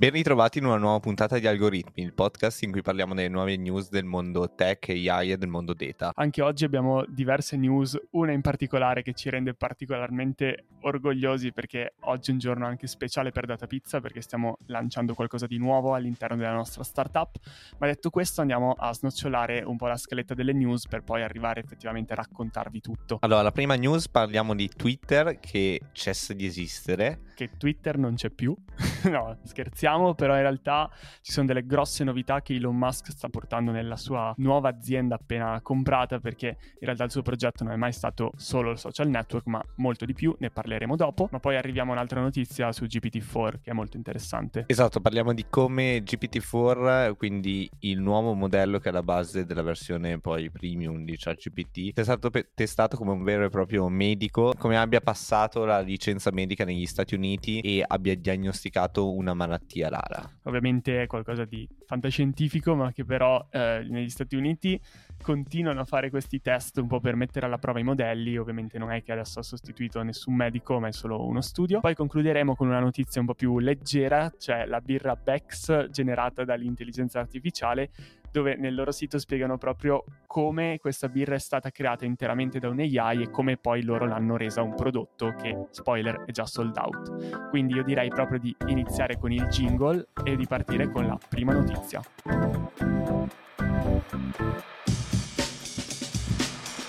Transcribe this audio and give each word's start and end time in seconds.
Ben 0.00 0.12
ritrovati 0.12 0.56
in 0.56 0.64
una 0.64 0.78
nuova 0.78 0.98
puntata 0.98 1.38
di 1.38 1.46
Algoritmi, 1.46 2.02
il 2.02 2.14
podcast 2.14 2.62
in 2.62 2.70
cui 2.72 2.80
parliamo 2.80 3.12
delle 3.12 3.28
nuove 3.28 3.58
news 3.58 3.90
del 3.90 4.06
mondo 4.06 4.54
tech, 4.54 4.88
AI 4.88 5.32
e 5.32 5.36
del 5.36 5.50
mondo 5.50 5.74
data. 5.74 6.12
Anche 6.14 6.40
oggi 6.40 6.64
abbiamo 6.64 7.04
diverse 7.06 7.58
news, 7.58 8.00
una 8.12 8.32
in 8.32 8.40
particolare 8.40 9.02
che 9.02 9.12
ci 9.12 9.28
rende 9.28 9.52
particolarmente 9.52 10.64
orgogliosi 10.80 11.52
perché 11.52 11.96
oggi 12.04 12.30
è 12.30 12.32
un 12.32 12.38
giorno 12.38 12.64
anche 12.64 12.86
speciale 12.86 13.30
per 13.30 13.44
Data 13.44 13.66
Pizza 13.66 14.00
perché 14.00 14.22
stiamo 14.22 14.56
lanciando 14.68 15.12
qualcosa 15.12 15.46
di 15.46 15.58
nuovo 15.58 15.92
all'interno 15.92 16.36
della 16.36 16.54
nostra 16.54 16.82
startup. 16.82 17.36
Ma 17.76 17.86
detto 17.86 18.08
questo 18.08 18.40
andiamo 18.40 18.72
a 18.72 18.94
snocciolare 18.94 19.62
un 19.66 19.76
po' 19.76 19.86
la 19.86 19.98
scaletta 19.98 20.32
delle 20.32 20.54
news 20.54 20.88
per 20.88 21.02
poi 21.02 21.22
arrivare 21.22 21.60
effettivamente 21.60 22.14
a 22.14 22.16
raccontarvi 22.16 22.80
tutto. 22.80 23.18
Allora, 23.20 23.42
la 23.42 23.52
prima 23.52 23.74
news 23.74 24.08
parliamo 24.08 24.54
di 24.54 24.66
Twitter 24.74 25.38
che 25.40 25.78
cessa 25.92 26.32
di 26.32 26.46
esistere. 26.46 27.20
Che 27.34 27.50
Twitter 27.58 27.98
non 27.98 28.14
c'è 28.14 28.30
più. 28.30 28.56
no, 29.10 29.38
scherziamo, 29.44 29.89
però 30.16 30.34
in 30.34 30.42
realtà 30.42 30.90
ci 31.20 31.32
sono 31.32 31.46
delle 31.46 31.64
grosse 31.64 32.04
novità 32.04 32.40
che 32.42 32.54
Elon 32.54 32.76
Musk 32.76 33.10
sta 33.10 33.28
portando 33.28 33.70
nella 33.70 33.96
sua 33.96 34.32
nuova 34.38 34.68
azienda 34.68 35.16
appena 35.16 35.60
comprata, 35.62 36.18
perché 36.20 36.46
in 36.46 36.80
realtà 36.80 37.04
il 37.04 37.10
suo 37.10 37.22
progetto 37.22 37.64
non 37.64 37.72
è 37.72 37.76
mai 37.76 37.92
stato 37.92 38.32
solo 38.36 38.70
il 38.70 38.78
social 38.78 39.08
network, 39.08 39.46
ma 39.46 39.62
molto 39.76 40.04
di 40.04 40.14
più, 40.14 40.34
ne 40.38 40.50
parleremo 40.50 40.96
dopo. 40.96 41.28
Ma 41.30 41.40
poi 41.40 41.56
arriviamo 41.56 41.90
a 41.90 41.94
un'altra 41.94 42.20
notizia 42.20 42.72
su 42.72 42.84
GPT-4 42.84 43.60
che 43.62 43.70
è 43.70 43.72
molto 43.72 43.96
interessante. 43.96 44.64
Esatto, 44.66 45.00
parliamo 45.00 45.32
di 45.32 45.46
come 45.48 46.02
GPT-4, 46.02 47.16
quindi 47.16 47.68
il 47.80 48.00
nuovo 48.00 48.34
modello 48.34 48.78
che 48.78 48.90
è 48.90 48.92
la 48.92 49.02
base 49.02 49.44
della 49.44 49.62
versione 49.62 50.18
poi 50.20 50.50
premium 50.50 51.04
di 51.04 51.16
ChatGPT, 51.16 51.98
è 51.98 52.02
stato 52.02 52.30
pe- 52.30 52.50
testato 52.54 52.96
come 52.96 53.12
un 53.12 53.22
vero 53.22 53.44
e 53.44 53.48
proprio 53.48 53.88
medico, 53.88 54.52
come 54.58 54.76
abbia 54.76 55.00
passato 55.00 55.64
la 55.64 55.80
licenza 55.80 56.30
medica 56.30 56.64
negli 56.64 56.86
Stati 56.86 57.14
Uniti 57.14 57.60
e 57.60 57.84
abbia 57.86 58.14
diagnosticato 58.16 59.12
una 59.12 59.34
malattia 59.34 59.79
rara. 59.88 60.28
Ovviamente 60.44 61.02
è 61.02 61.06
qualcosa 61.06 61.44
di 61.44 61.68
fantascientifico, 61.86 62.74
ma 62.74 62.92
che 62.92 63.04
però 63.04 63.46
eh, 63.50 63.86
negli 63.88 64.08
Stati 64.08 64.36
Uniti 64.36 64.80
continuano 65.22 65.80
a 65.80 65.84
fare 65.84 66.10
questi 66.10 66.40
test 66.40 66.78
un 66.78 66.86
po' 66.86 67.00
per 67.00 67.14
mettere 67.14 67.46
alla 67.46 67.58
prova 67.58 67.78
i 67.78 67.84
modelli. 67.84 68.36
Ovviamente 68.36 68.78
non 68.78 68.90
è 68.92 69.02
che 69.02 69.12
adesso 69.12 69.40
ha 69.40 69.42
sostituito 69.42 70.02
nessun 70.02 70.34
medico, 70.34 70.78
ma 70.80 70.88
è 70.88 70.92
solo 70.92 71.26
uno 71.26 71.40
studio. 71.40 71.80
Poi 71.80 71.94
concluderemo 71.94 72.54
con 72.54 72.68
una 72.68 72.80
notizia 72.80 73.20
un 73.20 73.26
po' 73.26 73.34
più 73.34 73.58
leggera, 73.58 74.32
cioè 74.38 74.66
la 74.66 74.80
birra 74.80 75.16
Bex 75.16 75.88
generata 75.90 76.44
dall'intelligenza 76.44 77.20
artificiale 77.20 77.90
dove 78.30 78.56
nel 78.56 78.74
loro 78.74 78.92
sito 78.92 79.18
spiegano 79.18 79.58
proprio 79.58 80.04
come 80.26 80.78
questa 80.80 81.08
birra 81.08 81.34
è 81.34 81.38
stata 81.38 81.70
creata 81.70 82.04
interamente 82.04 82.58
da 82.58 82.68
un 82.68 82.80
AI 82.80 83.22
e 83.22 83.30
come 83.30 83.56
poi 83.56 83.82
loro 83.82 84.06
l'hanno 84.06 84.36
resa 84.36 84.62
un 84.62 84.74
prodotto 84.74 85.34
che, 85.34 85.66
spoiler, 85.70 86.24
è 86.24 86.30
già 86.30 86.46
sold 86.46 86.76
out. 86.76 87.48
Quindi 87.48 87.74
io 87.74 87.82
direi 87.82 88.08
proprio 88.08 88.38
di 88.38 88.54
iniziare 88.66 89.18
con 89.18 89.32
il 89.32 89.46
jingle 89.46 90.08
e 90.24 90.36
di 90.36 90.46
partire 90.46 90.90
con 90.90 91.06
la 91.06 91.18
prima 91.28 91.52
notizia. 91.52 92.00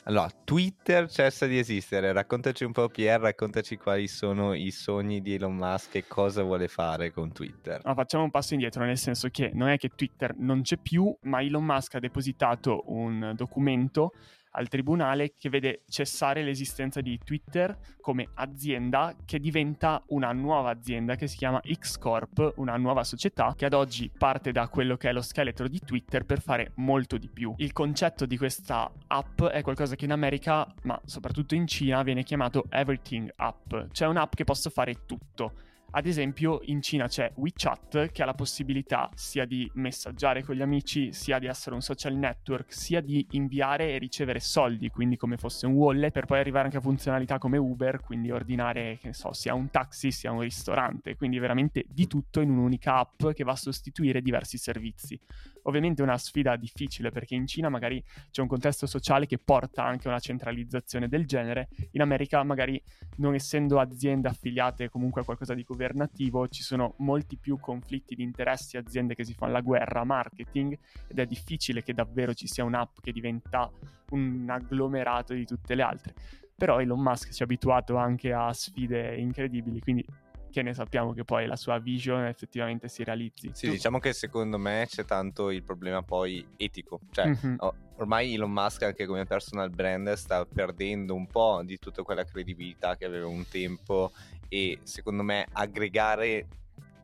Allora, 0.06 0.30
Twitter 0.44 1.08
cessa 1.10 1.46
di 1.46 1.60
esistere. 1.60 2.12
Raccontaci 2.12 2.64
un 2.64 2.72
po', 2.72 2.88
Pierre, 2.90 3.24
raccontaci 3.24 3.78
quali 3.78 4.08
sono 4.08 4.54
i 4.54 4.72
sogni 4.72 5.22
di 5.22 5.36
Elon 5.36 5.56
Musk 5.56 5.96
e 5.96 6.08
cosa 6.08 6.42
vuole 6.42 6.68
fare 6.68 7.12
con 7.12 7.32
Twitter. 7.32 7.82
No, 7.84 7.94
facciamo 7.94 8.24
un 8.24 8.32
passo 8.32 8.54
indietro, 8.54 8.84
nel 8.84 8.98
senso 8.98 9.30
che 9.30 9.52
non 9.54 9.70
è 9.70 9.78
che 9.78 9.90
Twitter 9.90 10.36
non 10.38 10.64
c'è 10.64 10.78
più, 10.78 11.16
ma 11.22 11.42
Elon 11.42 11.64
Musk 11.64 11.96
ha 11.96 12.00
depositato 12.00 12.84
un 12.88 13.34
documento 13.36 14.14
al 14.52 14.68
tribunale 14.68 15.36
che 15.38 15.50
vede 15.50 15.84
cessare 15.88 16.44
l'esistenza 16.44 17.02
di 17.02 17.18
Twitter 17.24 17.78
come 18.00 18.30
azienda 18.36 19.16
che 19.26 19.40
diventa 19.40 20.04
una 20.08 20.32
nuova 20.32 20.72
azienda 20.72 21.16
che 21.16 21.28
si 21.28 21.38
chiama 21.38 21.62
X 21.72 21.98
Corp, 21.98 22.54
una 22.58 22.76
nuova 22.78 23.04
società 23.04 23.54
che 23.56 23.66
ad 23.66 23.74
oggi 23.74 24.12
parte 24.16 24.52
da 24.52 24.68
quello 24.68 24.98
che 24.98 25.10
è 25.10 25.14
lo 25.14 25.22
scheletro 25.22 25.68
di 25.68 25.80
Twitter 25.80 26.26
per 26.26 26.42
fare 26.42 26.72
molto 26.76 27.18
di 27.18 27.30
più. 27.30 27.54
Il 27.58 27.74
concetto 27.74 28.26
di 28.26 28.38
questa 28.38 28.92
app 29.08 29.44
è 29.44 29.62
qualcosa 29.62 29.96
che 29.96 30.06
in 30.06 30.12
America, 30.12 30.68
ma 30.84 31.00
soprattutto 31.06 31.56
in 31.56 31.68
Cina, 31.68 32.04
viene 32.04 32.24
chiamato 32.24 32.66
Everything 32.70 33.32
App, 33.36 33.74
cioè 33.92 34.08
un'app 34.08 34.34
che 34.34 34.44
posso 34.44 34.70
fare 34.70 35.06
tutto 35.06 35.54
ad 35.94 36.06
esempio, 36.06 36.62
in 36.66 36.82
Cina 36.82 37.08
c'è 37.08 37.32
WeChat 37.36 38.12
che 38.12 38.22
ha 38.22 38.26
la 38.26 38.34
possibilità 38.34 39.10
sia 39.14 39.46
di 39.46 39.70
messaggiare 39.76 40.42
con 40.42 40.56
gli 40.56 40.62
amici, 40.62 41.12
sia 41.12 41.38
di 41.38 41.48
essere 41.48 41.76
un 41.76 41.82
social 41.82 42.16
network, 42.16 42.74
sia 42.74 43.02
di 43.02 43.28
inviare 43.32 43.92
e 43.92 43.98
ricevere 43.98 44.40
soldi, 44.40 44.90
quindi 44.90 45.18
come 45.18 45.36
fosse 45.36 45.66
un 45.66 45.74
wallet, 45.74 46.12
per 46.12 46.26
poi 46.26 46.40
arrivare 46.40 46.66
anche 46.66 46.78
a 46.78 46.82
funzionalità 46.82 47.38
come 47.40 47.58
Uber, 47.58 48.00
quindi 48.00 48.32
ordinare, 48.32 48.98
che 49.02 49.08
ne 49.08 49.14
so, 49.14 49.34
sia 49.34 49.54
un 49.54 49.70
taxi 49.70 50.12
sia 50.12 50.32
un 50.32 50.40
ristorante, 50.40 51.16
quindi 51.16 51.40
veramente 51.40 51.86
di 51.90 52.08
tutto 52.08 52.40
in 52.40 52.50
un'unica 52.50 52.96
app 52.96 53.28
che 53.32 53.44
va 53.44 53.52
a 53.52 53.58
sostituire 53.58 54.22
diversi 54.22 54.58
servizi. 54.58 55.20
Ovviamente 55.64 56.02
è 56.02 56.06
una 56.06 56.18
sfida 56.18 56.56
difficile 56.56 57.12
perché 57.12 57.36
in 57.36 57.48
Cina 57.48 57.70
magari 57.70 58.04
c'è 58.32 58.42
un 58.42 58.48
contesto 58.48 58.86
sociale 58.86 59.26
che 59.26 59.38
porta 59.38 59.84
anche 59.84 60.08
a 60.08 60.12
una 60.12 60.20
centralizzazione 60.20 61.08
del 61.08 61.26
genere, 61.26 61.70
in 61.92 62.02
America 62.02 62.44
magari 62.44 62.82
non 63.18 63.36
essendo 63.36 63.80
aziende 63.80 64.28
affiliate 64.28 64.90
comunque 64.90 65.22
a 65.22 65.24
qualcosa 65.24 65.54
di 65.54 65.64
governativo 65.64 66.48
ci 66.48 66.64
sono 66.64 66.96
molti 67.00 67.38
più 67.38 67.60
conflitti 67.60 68.16
di 68.16 68.24
interessi, 68.24 68.78
aziende 68.78 69.16
che 69.16 69.24
si 69.24 69.34
fanno 69.34 69.54
la 69.54 69.62
guerra, 69.62 70.04
marketing 70.04 70.78
ed 71.08 71.20
è 71.20 71.26
difficile 71.26 71.84
che 71.84 71.94
davvero 71.94 72.34
ci 72.34 72.48
sia 72.48 72.64
un'app 72.64 72.98
che 73.02 73.12
diventa 73.12 73.72
un 74.12 74.48
agglomerato 74.50 75.34
di 75.34 75.46
tutte 75.46 75.76
le 75.76 75.82
altre. 75.82 76.14
Però 76.56 76.80
Elon 76.80 77.02
Musk 77.02 77.32
ci 77.32 77.42
ha 77.42 77.46
abituato 77.46 77.96
anche 77.96 78.34
a 78.34 78.54
sfide 78.54 79.16
incredibili, 79.16 79.80
quindi 79.80 80.06
che 80.52 80.62
ne 80.62 80.74
sappiamo 80.74 81.14
che 81.14 81.24
poi 81.24 81.48
la 81.48 81.56
sua 81.56 81.80
vision 81.80 82.26
effettivamente 82.26 82.88
si 82.88 83.04
realizzi. 83.04 83.50
Sì, 83.54 83.66
tu... 83.68 83.72
diciamo 83.72 84.00
che 84.00 84.14
secondo 84.14 84.58
me 84.60 84.86
c'è 84.88 85.06
tanto 85.06 85.50
il 85.50 85.64
problema 85.64 86.04
poi 86.04 86.46
etico, 86.58 87.00
cioè 87.12 87.28
mm-hmm. 87.28 87.56
oh, 87.58 87.74
ormai 87.98 88.34
Elon 88.36 88.52
Musk 88.52 88.84
anche 88.84 89.06
come 89.06 89.26
personal 89.26 89.70
brand 89.70 90.12
sta 90.14 90.46
perdendo 90.46 91.16
un 91.16 91.26
po' 91.28 91.62
di 91.64 91.80
tutta 91.80 92.04
quella 92.04 92.24
credibilità 92.24 92.96
che 92.96 93.06
aveva 93.06 93.28
un 93.28 93.48
tempo 93.48 94.12
e 94.48 94.80
secondo 94.84 95.24
me 95.24 95.48
aggregare 95.52 96.48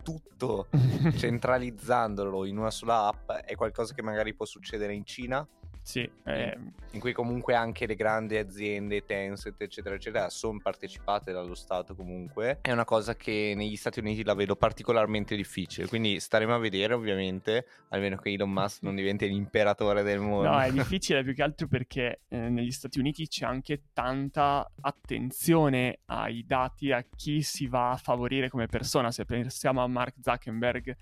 tutto 0.03 0.67
centralizzandolo 1.15 2.45
in 2.45 2.57
una 2.57 2.71
sola 2.71 3.07
app 3.07 3.31
è 3.31 3.55
qualcosa 3.55 3.93
che 3.93 4.01
magari 4.01 4.33
può 4.33 4.45
succedere 4.45 4.93
in 4.93 5.05
Cina 5.05 5.45
sì, 5.87 6.01
eh... 6.25 6.57
in 6.91 6.99
cui 6.99 7.13
comunque 7.13 7.55
anche 7.55 7.85
le 7.85 7.95
grandi 7.95 8.35
aziende, 8.35 9.05
Tencent, 9.05 9.61
eccetera, 9.61 9.95
eccetera, 9.95 10.29
sono 10.29 10.59
partecipate 10.61 11.31
dallo 11.31 11.55
Stato 11.55 11.95
comunque. 11.95 12.59
È 12.59 12.73
una 12.73 12.83
cosa 12.83 13.15
che 13.15 13.53
negli 13.55 13.77
Stati 13.77 13.99
Uniti 13.99 14.25
la 14.25 14.33
vedo 14.33 14.57
particolarmente 14.57 15.33
difficile, 15.37 15.87
quindi 15.87 16.19
staremo 16.19 16.53
a 16.53 16.57
vedere 16.57 16.93
ovviamente, 16.93 17.67
almeno 17.87 18.17
che 18.17 18.33
Elon 18.33 18.51
Musk 18.51 18.81
non 18.81 18.95
diventi 18.95 19.29
l'imperatore 19.29 20.03
del 20.03 20.19
mondo. 20.19 20.49
No, 20.49 20.59
è 20.59 20.71
difficile 20.75 21.23
più 21.23 21.33
che 21.33 21.41
altro 21.41 21.67
perché 21.67 22.19
eh, 22.27 22.49
negli 22.49 22.71
Stati 22.71 22.99
Uniti 22.99 23.25
c'è 23.25 23.45
anche 23.45 23.83
tanta 23.93 24.69
attenzione 24.81 25.99
ai 26.07 26.43
dati, 26.45 26.91
a 26.91 27.01
chi 27.15 27.41
si 27.41 27.65
va 27.65 27.91
a 27.91 27.95
favorire 27.95 28.49
come 28.49 28.67
persona. 28.67 29.09
Se 29.09 29.23
pensiamo 29.23 29.81
a 29.81 29.87
Mark 29.87 30.15
Zuckerberg 30.21 30.97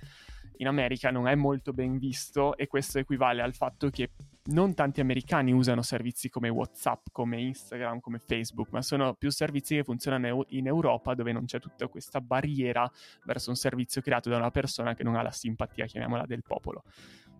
in 0.58 0.68
America 0.68 1.12
non 1.12 1.28
è 1.28 1.36
molto 1.36 1.74
ben 1.74 1.98
visto 1.98 2.56
e 2.58 2.68
questo 2.68 3.00
equivale 3.00 3.42
al 3.42 3.54
fatto 3.54 3.90
che 3.90 4.12
non 4.46 4.74
tanti 4.74 5.02
americani 5.02 5.52
usano 5.52 5.82
servizi 5.82 6.30
come 6.30 6.50
WhatsApp, 6.50 7.08
come 7.12 7.42
Instagram, 7.42 8.00
come 8.00 8.20
Facebook, 8.20 8.70
ma 8.72 8.82
sono 8.82 9.14
più 9.16 9.32
servizi 9.32 9.76
che 9.76 9.84
funzionano 9.84 10.46
in 10.50 10.68
Europa 10.68 11.16
dove 11.16 11.32
non 11.32 11.46
c'è 11.46 11.60
tutta 11.60 11.88
questa 11.88 12.22
barriera 12.22 12.90
verso 13.24 13.50
un 13.50 13.56
servizio 13.56 14.02
creato 14.02 14.30
da 14.30 14.38
una 14.38 14.52
persona 14.52 14.94
che 14.94 15.04
non 15.04 15.16
ha 15.16 15.22
la 15.22 15.32
simpatia, 15.32 15.86
chiamiamola, 15.86 16.26
del 16.26 16.44
popolo. 16.44 16.84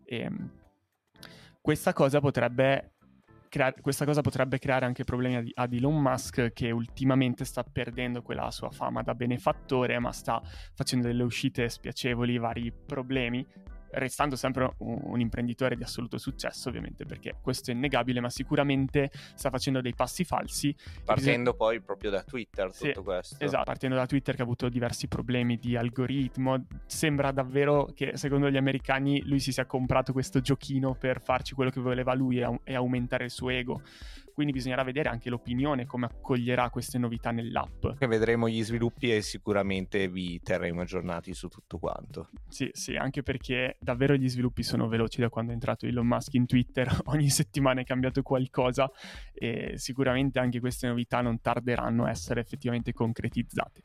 E, 0.04 0.18
ehm, 0.20 0.52
questa 1.62 1.94
cosa 1.94 2.20
potrebbe 2.20 2.95
creare, 3.56 3.80
questa 3.80 4.04
cosa 4.04 4.20
potrebbe 4.20 4.60
creare 4.60 4.86
anche 4.86 5.06
problemi 5.06 5.50
ad 5.54 5.74
Elon 5.74 6.02
Musk 6.02 6.52
che 6.52 6.72
ultimamente 6.72 7.46
sta 7.46 7.64
perdendo 7.64 8.22
quella 8.22 8.52
sua 8.52 8.70
fama 8.70 9.02
da 9.02 9.16
benefattore, 9.16 9.98
ma 9.98 10.12
sta 10.12 10.42
facendo 10.74 11.08
delle 11.08 11.24
uscite 11.24 11.70
spiacevoli, 11.70 12.38
vari 12.38 12.74
problemi 12.86 13.46
restando 13.96 14.36
sempre 14.36 14.74
un, 14.80 15.00
un, 15.04 15.20
imprenditore 15.20 15.76
di 15.76 15.84
assoluto 15.84 16.18
successo, 16.18 16.70
ovviamente, 16.70 17.06
perché 17.06 17.36
questo 17.42 17.72
è 17.72 17.74
innegabile, 17.74 18.20
ma 18.20 18.30
sicuramente 18.30 19.12
sta 19.36 19.50
facendo 19.50 19.82
dei 19.82 19.94
passi 19.94 20.24
falsi. 20.24 20.76
Partendo 21.04 21.52
bisogna... 21.52 21.54
poi 21.54 21.82
proprio 21.82 22.12
da 22.12 22.24
Twitter, 22.24 22.74
sì, 22.74 22.88
tutto 22.88 23.04
questo. 23.04 23.44
Esatto, 23.44 23.64
partendo 23.64 23.96
da 23.96 24.06
Twitter 24.06 24.36
che 24.36 24.42
ha 24.42 24.46
avuto 24.46 24.70
diversi 24.70 25.08
problemi 25.08 25.58
di 25.58 25.76
algoritmo. 25.76 26.66
Sembra 26.86 27.32
davvero 27.32 27.90
che, 27.94 28.18
secondo 28.18 28.50
gli 28.50 28.58
americani, 28.58 29.22
lui 29.26 29.40
si 29.40 29.52
sia 29.52 29.66
comprato 29.66 30.12
questo 30.12 30.42
giochino 30.42 30.96
per 30.96 31.22
farci 31.22 31.54
quello 31.54 31.70
che 31.70 31.80
voleva 31.80 32.14
lui 32.14 32.40
e, 32.40 32.60
e 32.64 32.76
aumentare 32.76 33.26
il 33.26 33.32
suo 33.32 33.50
ego 33.50 33.82
quindi 34.36 34.52
bisognerà 34.52 34.84
vedere 34.84 35.08
anche 35.08 35.30
l'opinione 35.30 35.86
come 35.86 36.08
accoglierà 36.08 36.70
queste 36.70 36.98
novità 36.98 37.32
nell'app. 37.32 37.88
Che 37.98 38.06
vedremo 38.06 38.50
gli 38.50 38.62
sviluppi 38.62 39.10
e 39.10 39.22
sicuramente 39.22 40.10
vi 40.10 40.42
terremo 40.42 40.82
aggiornati 40.82 41.34
su 41.34 41.48
tutto 41.48 41.80
quanto. 41.80 42.30
Sì, 42.50 42.70
sì, 42.74 42.98
anche 42.98 43.24
perché 43.24 43.78
davvero 43.80 44.14
gli 44.16 44.28
sviluppi 44.28 44.62
sono 44.62 44.90
veloci 44.90 45.22
da 45.22 45.30
quando 45.30 45.52
è 45.52 45.54
entrato 45.54 45.86
Elon 45.86 46.06
Musk 46.06 46.34
in 46.34 46.46
Twitter, 46.46 46.86
ogni 47.06 47.30
settimana 47.30 47.80
è 47.80 47.86
cambiato 47.86 48.22
qualcosa 48.24 48.92
e 49.34 49.76
sicuramente 49.78 50.40
anche 50.40 50.60
queste 50.60 50.88
novità 50.88 51.22
non 51.22 51.40
tarderanno 51.40 52.04
a 52.04 52.10
essere 52.10 52.42
effettivamente 52.42 52.92
concretizzate. 52.92 53.80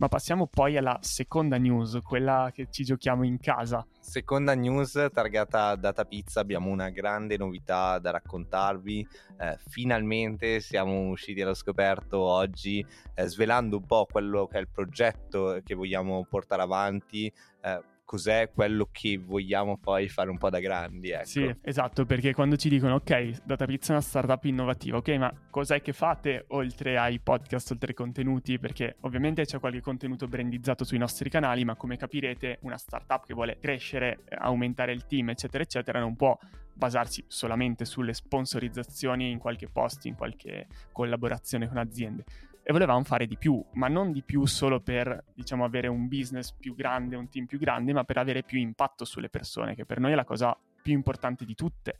Ma 0.00 0.08
passiamo 0.08 0.46
poi 0.46 0.78
alla 0.78 0.98
seconda 1.02 1.58
news, 1.58 1.98
quella 2.02 2.50
che 2.54 2.68
ci 2.70 2.84
giochiamo 2.84 3.22
in 3.22 3.38
casa. 3.38 3.86
Seconda 3.98 4.54
news 4.54 5.08
targata 5.12 5.76
Data 5.76 6.06
Pizza, 6.06 6.40
abbiamo 6.40 6.70
una 6.70 6.88
grande 6.88 7.36
novità 7.36 7.98
da 7.98 8.10
raccontarvi. 8.10 9.06
Eh, 9.38 9.58
finalmente 9.68 10.60
siamo 10.60 11.10
usciti 11.10 11.42
allo 11.42 11.52
scoperto 11.52 12.18
oggi, 12.18 12.82
eh, 13.14 13.26
svelando 13.26 13.76
un 13.76 13.84
po' 13.84 14.06
quello 14.10 14.46
che 14.46 14.56
è 14.56 14.60
il 14.62 14.70
progetto 14.70 15.60
che 15.62 15.74
vogliamo 15.74 16.24
portare 16.26 16.62
avanti. 16.62 17.30
Eh, 17.60 17.82
cos'è 18.10 18.50
quello 18.52 18.88
che 18.90 19.18
vogliamo 19.24 19.78
poi 19.78 20.08
fare 20.08 20.30
un 20.30 20.36
po' 20.36 20.50
da 20.50 20.58
grandi. 20.58 21.10
Ecco. 21.10 21.26
Sì, 21.26 21.54
esatto, 21.62 22.04
perché 22.06 22.34
quando 22.34 22.56
ci 22.56 22.68
dicono 22.68 22.96
ok, 22.96 23.44
Data 23.44 23.66
Pizza 23.66 23.90
è 23.90 23.92
una 23.92 24.00
startup 24.00 24.42
innovativa, 24.46 24.96
ok, 24.96 25.08
ma 25.10 25.32
cos'è 25.48 25.80
che 25.80 25.92
fate 25.92 26.46
oltre 26.48 26.98
ai 26.98 27.20
podcast, 27.20 27.70
oltre 27.70 27.90
ai 27.90 27.94
contenuti? 27.94 28.58
Perché 28.58 28.96
ovviamente 29.02 29.44
c'è 29.44 29.60
qualche 29.60 29.80
contenuto 29.80 30.26
brandizzato 30.26 30.82
sui 30.82 30.98
nostri 30.98 31.30
canali, 31.30 31.64
ma 31.64 31.76
come 31.76 31.96
capirete 31.96 32.58
una 32.62 32.78
startup 32.78 33.24
che 33.24 33.32
vuole 33.32 33.58
crescere, 33.60 34.24
aumentare 34.38 34.90
il 34.90 35.06
team, 35.06 35.28
eccetera, 35.28 35.62
eccetera, 35.62 36.00
non 36.00 36.16
può 36.16 36.36
basarsi 36.74 37.22
solamente 37.28 37.84
sulle 37.84 38.12
sponsorizzazioni 38.12 39.30
in 39.30 39.38
qualche 39.38 39.68
post, 39.68 40.06
in 40.06 40.16
qualche 40.16 40.66
collaborazione 40.90 41.68
con 41.68 41.76
aziende 41.76 42.24
e 42.70 42.72
volevamo 42.72 43.02
fare 43.02 43.26
di 43.26 43.36
più, 43.36 43.60
ma 43.72 43.88
non 43.88 44.12
di 44.12 44.22
più 44.22 44.46
solo 44.46 44.80
per, 44.80 45.24
diciamo, 45.34 45.64
avere 45.64 45.88
un 45.88 46.06
business 46.06 46.52
più 46.52 46.76
grande, 46.76 47.16
un 47.16 47.28
team 47.28 47.46
più 47.46 47.58
grande, 47.58 47.92
ma 47.92 48.04
per 48.04 48.16
avere 48.16 48.44
più 48.44 48.60
impatto 48.60 49.04
sulle 49.04 49.28
persone, 49.28 49.74
che 49.74 49.84
per 49.84 49.98
noi 49.98 50.12
è 50.12 50.14
la 50.14 50.24
cosa 50.24 50.56
più 50.80 50.92
importante 50.92 51.44
di 51.44 51.56
tutte. 51.56 51.96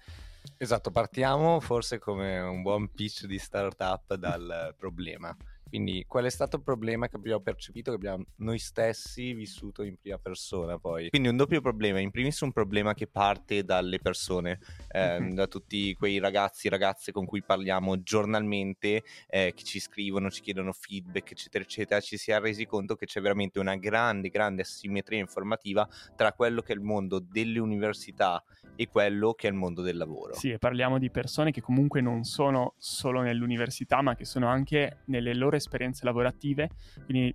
Esatto, 0.56 0.93
partiamo 0.93 1.58
forse 1.58 1.99
come 1.99 2.38
un 2.38 2.62
buon 2.62 2.93
pitch 2.93 3.26
di 3.26 3.37
startup 3.37 4.14
dal 4.14 4.72
problema. 4.78 5.37
Quindi 5.70 6.05
qual 6.06 6.25
è 6.25 6.31
stato 6.31 6.56
il 6.56 6.62
problema 6.62 7.08
che 7.08 7.17
abbiamo 7.17 7.40
percepito, 7.40 7.90
che 7.90 7.96
abbiamo 7.96 8.25
noi 8.37 8.58
stessi 8.58 9.32
vissuto 9.32 9.84
in 9.84 9.96
prima 9.96 10.19
persona 10.19 10.78
poi? 10.78 11.08
Quindi 11.11 11.28
un 11.28 11.37
doppio 11.37 11.61
problema, 11.61 12.00
in 12.00 12.11
primis 12.11 12.40
un 12.40 12.50
problema 12.50 12.93
che 12.93 13.06
parte 13.06 13.62
dalle 13.62 14.00
persone, 14.00 14.58
eh, 14.88 15.20
mm-hmm. 15.20 15.34
da 15.34 15.46
tutti 15.46 15.94
quei 15.94 16.19
ragazzi 16.19 16.67
e 16.67 16.70
ragazze 16.70 17.12
con 17.12 17.25
cui 17.25 17.43
parliamo 17.43 18.02
giornalmente, 18.02 19.05
eh, 19.28 19.52
che 19.55 19.62
ci 19.62 19.78
scrivono, 19.78 20.28
ci 20.28 20.40
chiedono 20.40 20.72
feedback, 20.72 21.31
eccetera, 21.31 21.62
eccetera, 21.62 22.00
ci 22.00 22.17
si 22.17 22.32
è 22.32 22.40
resi 22.40 22.67
conto 22.67 22.96
che 22.96 23.06
c'è 23.06 23.20
veramente 23.20 23.61
una 23.61 23.76
grande, 23.76 24.28
grande 24.28 24.62
asimmetria 24.62 25.20
informativa 25.20 25.88
tra 26.17 26.32
quello 26.32 26.62
che 26.62 26.72
è 26.72 26.75
il 26.76 26.82
mondo 26.82 27.20
delle 27.20 27.61
università 27.61 28.43
e 28.81 28.88
quello 28.88 29.35
che 29.35 29.47
è 29.47 29.50
il 29.50 29.56
mondo 29.56 29.82
del 29.82 29.99
lavoro. 29.99 30.32
Sì, 30.32 30.53
e 30.53 30.59
parliamo 30.59 30.99
di 30.99 31.11
persone 31.11 31.50
che 31.50 31.61
comunque 31.61 32.00
non 32.00 32.25
sono 32.25 32.77
solo 32.79 33.21
nell'università, 33.21 34.00
ma 34.00 34.15
che 34.15 34.25
sono 34.25 34.49
anche 34.49 35.00
nelle 35.06 35.35
loro 35.35 35.56
esperienze 35.56 36.06
lavorative, 36.06 36.71
quindi 37.05 37.35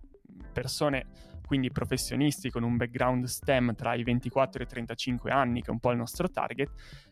persone 0.52 1.06
quindi 1.46 1.70
professionisti 1.70 2.50
con 2.50 2.64
un 2.64 2.76
background 2.76 3.26
STEM 3.26 3.76
tra 3.76 3.94
i 3.94 4.02
24 4.02 4.62
e 4.62 4.66
i 4.66 4.68
35 4.68 5.30
anni, 5.30 5.62
che 5.62 5.68
è 5.68 5.72
un 5.72 5.80
po' 5.80 5.92
il 5.92 5.98
nostro 5.98 6.28
target, 6.28 6.72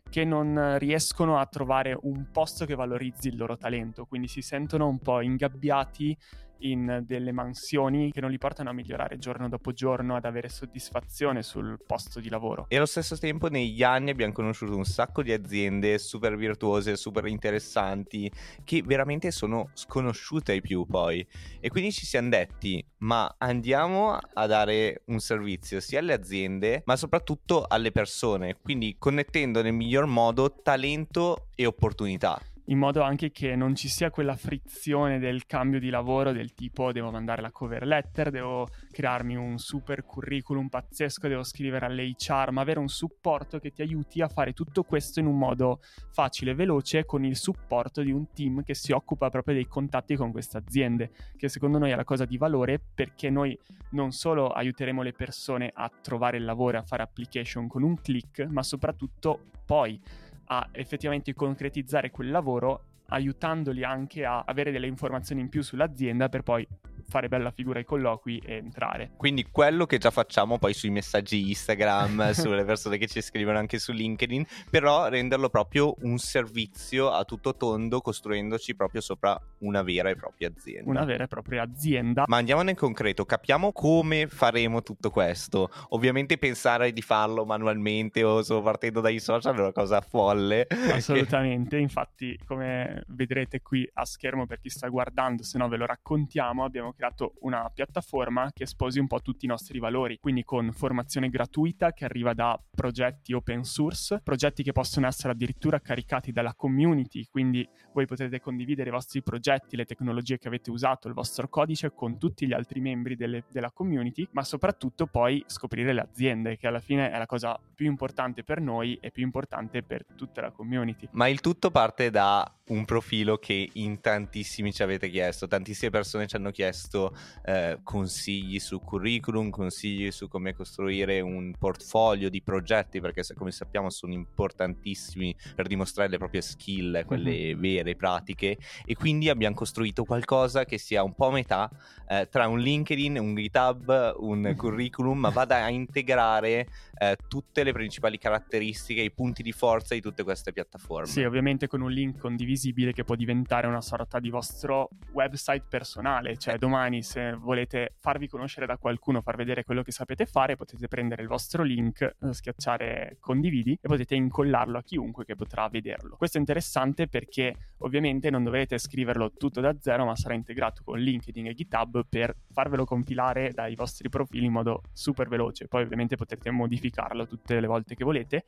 che 0.10 0.26
non 0.26 0.78
riescono 0.78 1.40
a 1.40 1.46
trovare 1.46 1.98
un 2.02 2.28
posto 2.32 2.66
che 2.66 2.76
valorizzi 2.76 3.30
il 3.30 3.38
loro 3.38 3.58
talento, 3.58 4.06
quindi 4.06 4.28
si 4.28 4.42
sentono 4.42 4.88
un 4.88 5.00
po' 5.00 5.22
ingabbiati 5.22 6.18
in 6.64 7.04
delle 7.06 7.32
mansioni 7.32 8.12
che 8.12 8.22
non 8.22 8.32
li 8.32 8.38
portano 8.38 8.70
a 8.70 8.74
migliorare 8.74 9.18
giorno 9.18 9.50
dopo 9.50 9.72
giorno, 9.72 10.16
ad 10.16 10.26
avere 10.26 10.50
soddisfazione 10.50 11.44
sul 11.44 11.78
posto 11.86 12.20
di 12.20 12.30
lavoro. 12.30 12.66
E 12.70 12.78
allo 12.78 12.86
stesso 12.86 13.18
tempo 13.18 13.50
negli 13.50 13.84
anni 13.84 14.10
abbiamo 14.10 14.34
conosciuto 14.34 14.76
un 14.76 14.86
sacco 14.86 15.24
di 15.24 15.32
aziende 15.32 15.98
super 15.98 16.36
virtuose, 16.36 16.96
super 16.96 17.26
interessanti, 17.28 18.32
che 18.64 18.82
veramente 18.82 19.32
sono 19.32 19.70
sconosciute 19.74 20.54
ai 20.54 20.62
più 20.62 20.86
poi. 20.86 21.26
E 21.60 21.70
quindi 21.70 21.92
ci 21.92 22.06
siamo 22.06 22.30
detti, 22.30 22.86
ma 23.00 23.34
andiamo 23.38 24.18
a 24.34 24.48
dare 24.48 25.04
un 25.08 25.20
servizio 25.20 25.80
sia 25.80 26.00
alle 26.00 26.14
aziende, 26.14 26.84
ma 26.86 26.96
soprattutto 26.96 27.66
alle 27.68 27.92
persone, 27.92 28.58
quindi 28.62 28.96
connettendo 28.98 29.62
nel 29.62 29.74
miglior 29.74 30.03
modo 30.08 30.50
talento 30.50 31.48
e 31.56 31.66
opportunità 31.66 32.42
in 32.66 32.78
modo 32.78 33.02
anche 33.02 33.32
che 33.32 33.56
non 33.56 33.76
ci 33.76 33.90
sia 33.90 34.10
quella 34.10 34.36
frizione 34.36 35.20
del 35.20 35.46
cambio 35.46 35.80
di 35.80 35.90
lavoro 35.90 36.32
del 36.32 36.54
tipo 36.54 36.92
devo 36.94 37.12
mandare 37.12 37.42
la 37.42 37.52
cover 37.52 37.86
letter, 37.86 38.30
devo 38.30 38.68
crearmi 38.92 39.36
un 39.36 39.58
super 39.58 40.06
curriculum 40.06 40.70
pazzesco, 40.70 41.28
devo 41.28 41.44
scrivere 41.44 41.86
all'HR, 41.86 42.52
ma 42.52 42.62
avere 42.62 42.80
un 42.80 42.88
supporto 42.88 43.60
che 43.60 43.72
ti 43.72 43.82
aiuti 43.82 44.22
a 44.22 44.30
fare 44.30 44.54
tutto 44.54 44.84
questo 44.84 45.20
in 45.20 45.26
un 45.26 45.38
modo 45.38 45.82
facile 46.12 46.52
e 46.52 46.56
veloce 46.56 47.06
con 47.06 47.26
il 47.26 47.36
supporto 47.36 48.02
di 48.02 48.12
un 48.12 48.32
team 48.32 48.64
che 48.64 48.76
si 48.76 48.92
occupa 48.92 49.30
proprio 49.30 49.56
dei 49.56 49.68
contatti 49.68 50.16
con 50.16 50.32
queste 50.32 50.58
aziende, 50.58 51.12
che 51.36 51.50
secondo 51.50 51.78
noi 51.78 51.92
è 51.92 51.96
la 51.96 52.06
cosa 52.06 52.26
di 52.26 52.38
valore 52.38 52.80
perché 52.94 53.30
noi 53.30 53.58
non 53.92 54.12
solo 54.12 54.48
aiuteremo 54.48 55.02
le 55.02 55.12
persone 55.12 55.72
a 55.74 55.92
trovare 56.02 56.38
il 56.38 56.46
lavoro 56.46 56.78
e 56.78 56.80
a 56.80 56.84
fare 56.84 57.04
application 57.04 57.68
con 57.68 57.84
un 57.84 58.00
click, 58.00 58.46
ma 58.50 58.64
soprattutto 58.64 59.52
poi 59.66 60.00
a 60.46 60.70
effettivamente 60.72 61.34
concretizzare 61.34 62.12
quel 62.12 62.32
lavoro 62.32 62.84
aiutandoli 63.08 63.84
anche 63.84 64.26
a 64.26 64.44
avere 64.46 64.72
delle 64.72 64.88
informazioni 64.88 65.42
in 65.42 65.50
più 65.50 65.62
sull'azienda 65.62 66.30
per 66.30 66.42
poi 66.42 66.68
fare 67.14 67.28
bella 67.28 67.52
figura 67.52 67.78
ai 67.78 67.86
colloqui 67.86 68.42
e 68.44 68.56
entrare. 68.56 69.12
Quindi 69.18 69.46
quello 69.52 69.86
che 69.86 70.00
già 70.00 70.10
facciamo 70.10 70.58
poi 70.58 70.74
sui 70.74 70.90
messaggi 70.90 71.50
Instagram, 71.50 72.32
sulle 72.34 72.66
persone 72.66 72.98
che 72.98 73.06
ci 73.06 73.22
scrivono 73.22 73.60
anche 73.60 73.78
su 73.78 73.92
LinkedIn, 73.92 74.44
però 74.72 75.10
renderlo 75.10 75.50
proprio 75.50 75.94
un 76.00 76.18
servizio 76.18 77.12
a 77.12 77.24
tutto 77.24 77.56
tondo, 77.56 78.02
costruendoci 78.02 78.76
proprio 78.76 79.00
sopra 79.02 79.40
una 79.60 79.84
vera 79.84 80.10
e 80.10 80.16
propria 80.16 80.48
azienda. 80.48 80.90
Una 80.90 81.06
vera 81.06 81.26
e 81.26 81.28
propria 81.28 81.62
azienda. 81.62 82.24
Ma 82.26 82.38
andiamo 82.38 82.64
nel 82.64 82.76
concreto, 82.76 83.26
capiamo 83.26 83.72
come 83.72 84.26
faremo 84.26 84.82
tutto 84.82 85.12
questo. 85.12 85.70
Ovviamente 85.90 86.40
pensare 86.40 86.94
di 86.94 87.02
farlo 87.04 87.46
manualmente 87.46 88.24
o 88.24 88.42
solo 88.42 88.64
partendo 88.64 89.02
dai 89.02 89.20
social 89.20 89.56
è 89.56 89.60
una 89.60 89.72
cosa 89.72 90.02
folle. 90.02 90.66
Assolutamente, 90.92 91.78
infatti 91.78 92.40
come 92.44 93.04
vedrete 93.10 93.62
qui 93.62 93.88
a 93.94 94.04
schermo 94.04 94.48
per 94.48 94.60
chi 94.60 94.70
sta 94.70 94.88
guardando, 94.88 95.44
se 95.44 95.60
no 95.60 95.68
ve 95.68 95.78
lo 95.78 95.86
raccontiamo, 95.86 96.64
abbiamo 96.64 96.92
creato 96.92 97.02
creato 97.04 97.34
una 97.42 97.70
piattaforma 97.74 98.52
che 98.54 98.66
sposi 98.66 98.98
un 98.98 99.08
po' 99.08 99.20
tutti 99.20 99.44
i 99.44 99.50
nostri 99.50 99.78
valori, 99.80 100.20
quindi 100.22 100.46
con 100.46 100.72
formazione 100.72 101.28
gratuita 101.28 101.92
che 101.92 102.06
arriva 102.06 102.34
da 102.34 102.58
progetti 102.74 103.34
open 103.34 103.66
source, 103.66 104.22
progetti 104.24 104.64
che 104.64 104.72
possono 104.72 105.08
essere 105.08 105.34
addirittura 105.34 105.82
caricati 105.82 106.32
dalla 106.32 106.54
community, 106.54 107.26
quindi 107.30 107.68
voi 107.92 108.06
potete 108.06 108.40
condividere 108.40 108.88
i 108.88 108.94
vostri 108.94 109.22
progetti, 109.22 109.76
le 109.76 109.84
tecnologie 109.84 110.38
che 110.38 110.48
avete 110.48 110.72
usato, 110.72 111.10
il 111.10 111.14
vostro 111.14 111.50
codice 111.50 111.92
con 111.94 112.18
tutti 112.18 112.48
gli 112.48 112.54
altri 112.54 112.80
membri 112.80 113.18
delle, 113.18 113.44
della 113.52 113.72
community, 113.72 114.26
ma 114.32 114.44
soprattutto 114.44 115.06
poi 115.06 115.44
scoprire 115.48 115.92
le 115.92 116.02
aziende, 116.02 116.56
che 116.56 116.68
alla 116.68 116.80
fine 116.80 117.12
è 117.12 117.18
la 117.18 117.26
cosa 117.26 117.60
più 117.76 117.86
importante 117.86 118.46
per 118.46 118.62
noi 118.62 118.98
e 119.02 119.12
più 119.12 119.24
importante 119.24 119.84
per 119.84 120.06
tutta 120.16 120.40
la 120.40 120.52
community. 120.52 121.10
Ma 121.12 121.28
il 121.28 121.42
tutto 121.42 121.70
parte 121.70 122.10
da 122.10 122.50
un 122.66 122.86
profilo 122.86 123.38
che 123.38 123.70
in 123.74 124.00
tantissimi 124.00 124.72
ci 124.72 124.84
avete 124.84 125.10
chiesto, 125.10 125.48
tantissime 125.48 125.92
persone 125.92 126.28
ci 126.28 126.38
hanno 126.38 126.52
chiesto 126.52 127.14
eh, 127.44 127.80
consigli 127.84 128.58
su 128.60 128.80
curriculum, 128.80 129.50
consigli 129.50 130.12
su 130.12 130.30
come 130.30 130.54
costruire 130.54 131.20
un 131.20 131.54
portfolio 131.60 132.30
di 132.30 132.42
progetti, 132.42 133.02
perché 133.02 133.24
come 133.36 133.52
sappiamo 133.52 133.90
sono 133.90 134.14
importantissimi 134.14 135.36
per 135.56 135.68
dimostrare 135.68 136.10
le 136.10 136.18
proprie 136.18 136.42
skill, 136.42 137.06
quelle 137.06 137.32
mm-hmm. 137.32 137.60
vere, 137.60 137.96
pratiche, 137.98 138.58
e 138.86 138.96
quindi 138.96 139.28
abbiamo 139.28 139.56
costruito 139.56 140.06
qualcosa 140.06 140.64
che 140.64 140.78
sia 140.78 141.04
un 141.04 141.16
po' 141.16 141.28
a 141.28 141.32
metà 141.32 141.70
eh, 142.08 142.30
tra 142.30 142.48
un 142.48 142.60
LinkedIn, 142.60 143.18
un 143.18 143.36
GitHub, 143.36 144.16
un 144.20 144.54
curriculum, 144.56 145.20
ma 145.20 145.30
vada 145.30 145.66
a 145.66 145.70
integrare 145.70 146.68
eh, 146.98 147.18
tutte 147.28 147.64
le 147.64 147.74
principali 147.74 148.18
caratteristiche, 148.18 149.02
i 149.02 149.12
punti 149.12 149.44
di 149.44 149.52
forza 149.52 149.96
di 149.96 150.02
tutte 150.02 150.24
queste 150.24 150.54
piattaforme. 150.54 151.08
Sì, 151.08 151.24
ovviamente 151.24 151.68
con 151.68 151.82
un 151.82 151.92
link 151.92 152.18
condiviso 152.20 152.52
visibile 152.54 152.94
che 152.94 153.04
può 153.04 153.16
diventare 153.16 153.66
una 153.66 153.82
sorta 153.82 154.20
di 154.20 154.30
vostro 154.30 154.90
website 155.12 155.66
personale, 155.68 156.38
cioè 156.38 156.60
domani 156.60 157.02
se 157.02 157.34
volete 157.34 157.96
farvi 158.00 158.28
conoscere 158.28 158.68
da 158.68 158.78
qualcuno, 158.78 159.22
far 159.22 159.36
vedere 159.36 159.64
quello 159.64 159.82
che 159.82 159.92
sapete 159.92 160.28
fare, 160.28 160.56
potete 160.56 160.88
prendere 160.88 161.24
il 161.24 161.28
vostro 161.28 161.64
link, 161.64 162.02
eh, 162.02 162.34
schiacciare 162.34 163.18
condividi 163.20 163.74
e 163.82 163.88
potete 163.88 164.14
incollarlo 164.14 164.78
a 164.78 164.84
chiunque 164.84 165.26
che 165.26 165.36
potrà 165.36 165.68
vederlo. 165.68 166.16
Questo 166.16 166.38
è 166.38 166.40
interessante 166.40 167.08
perché 167.08 167.56
ovviamente 167.80 168.30
non 168.30 168.44
dovrete 168.44 168.78
scriverlo 168.78 169.34
tutto 169.34 169.60
da 169.60 169.76
zero, 169.80 170.06
ma 170.06 170.16
sarà 170.16 170.36
integrato 170.36 170.84
con 170.84 171.00
LinkedIn 171.00 171.48
e 171.48 171.54
GitHub 171.54 172.06
per 172.08 172.36
farvelo 172.52 172.86
compilare 172.86 173.52
dai 173.52 173.74
vostri 173.74 174.10
profili 174.10 174.46
in 174.46 174.52
modo 174.52 174.84
super 174.94 175.28
veloce. 175.28 175.68
Poi 175.68 175.82
ovviamente 175.82 176.16
potrete 176.16 176.52
modificarlo 176.52 177.26
tutte 177.26 177.60
le 177.60 177.68
volte 177.68 177.96
che 177.96 178.04
volete 178.04 178.46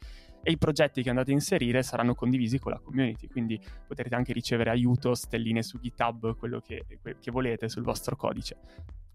e 0.48 0.52
i 0.52 0.58
progetti 0.60 1.02
che 1.02 1.10
andate 1.10 1.32
a 1.32 1.34
inserire 1.34 1.82
saranno 1.82 2.14
condivisi 2.14 2.60
con 2.60 2.72
la 2.72 2.80
community, 2.80 3.28
quindi 3.28 3.60
potete 3.88 3.95
potrete 3.96 4.16
anche 4.16 4.34
ricevere 4.34 4.70
aiuto, 4.70 5.16
stelline 5.16 5.64
su 5.64 5.80
GitHub, 5.80 6.36
quello 6.36 6.60
che, 6.60 6.86
che 7.02 7.32
volete 7.32 7.70
sul 7.70 7.84
vostro 7.84 8.18
codice. 8.18 8.58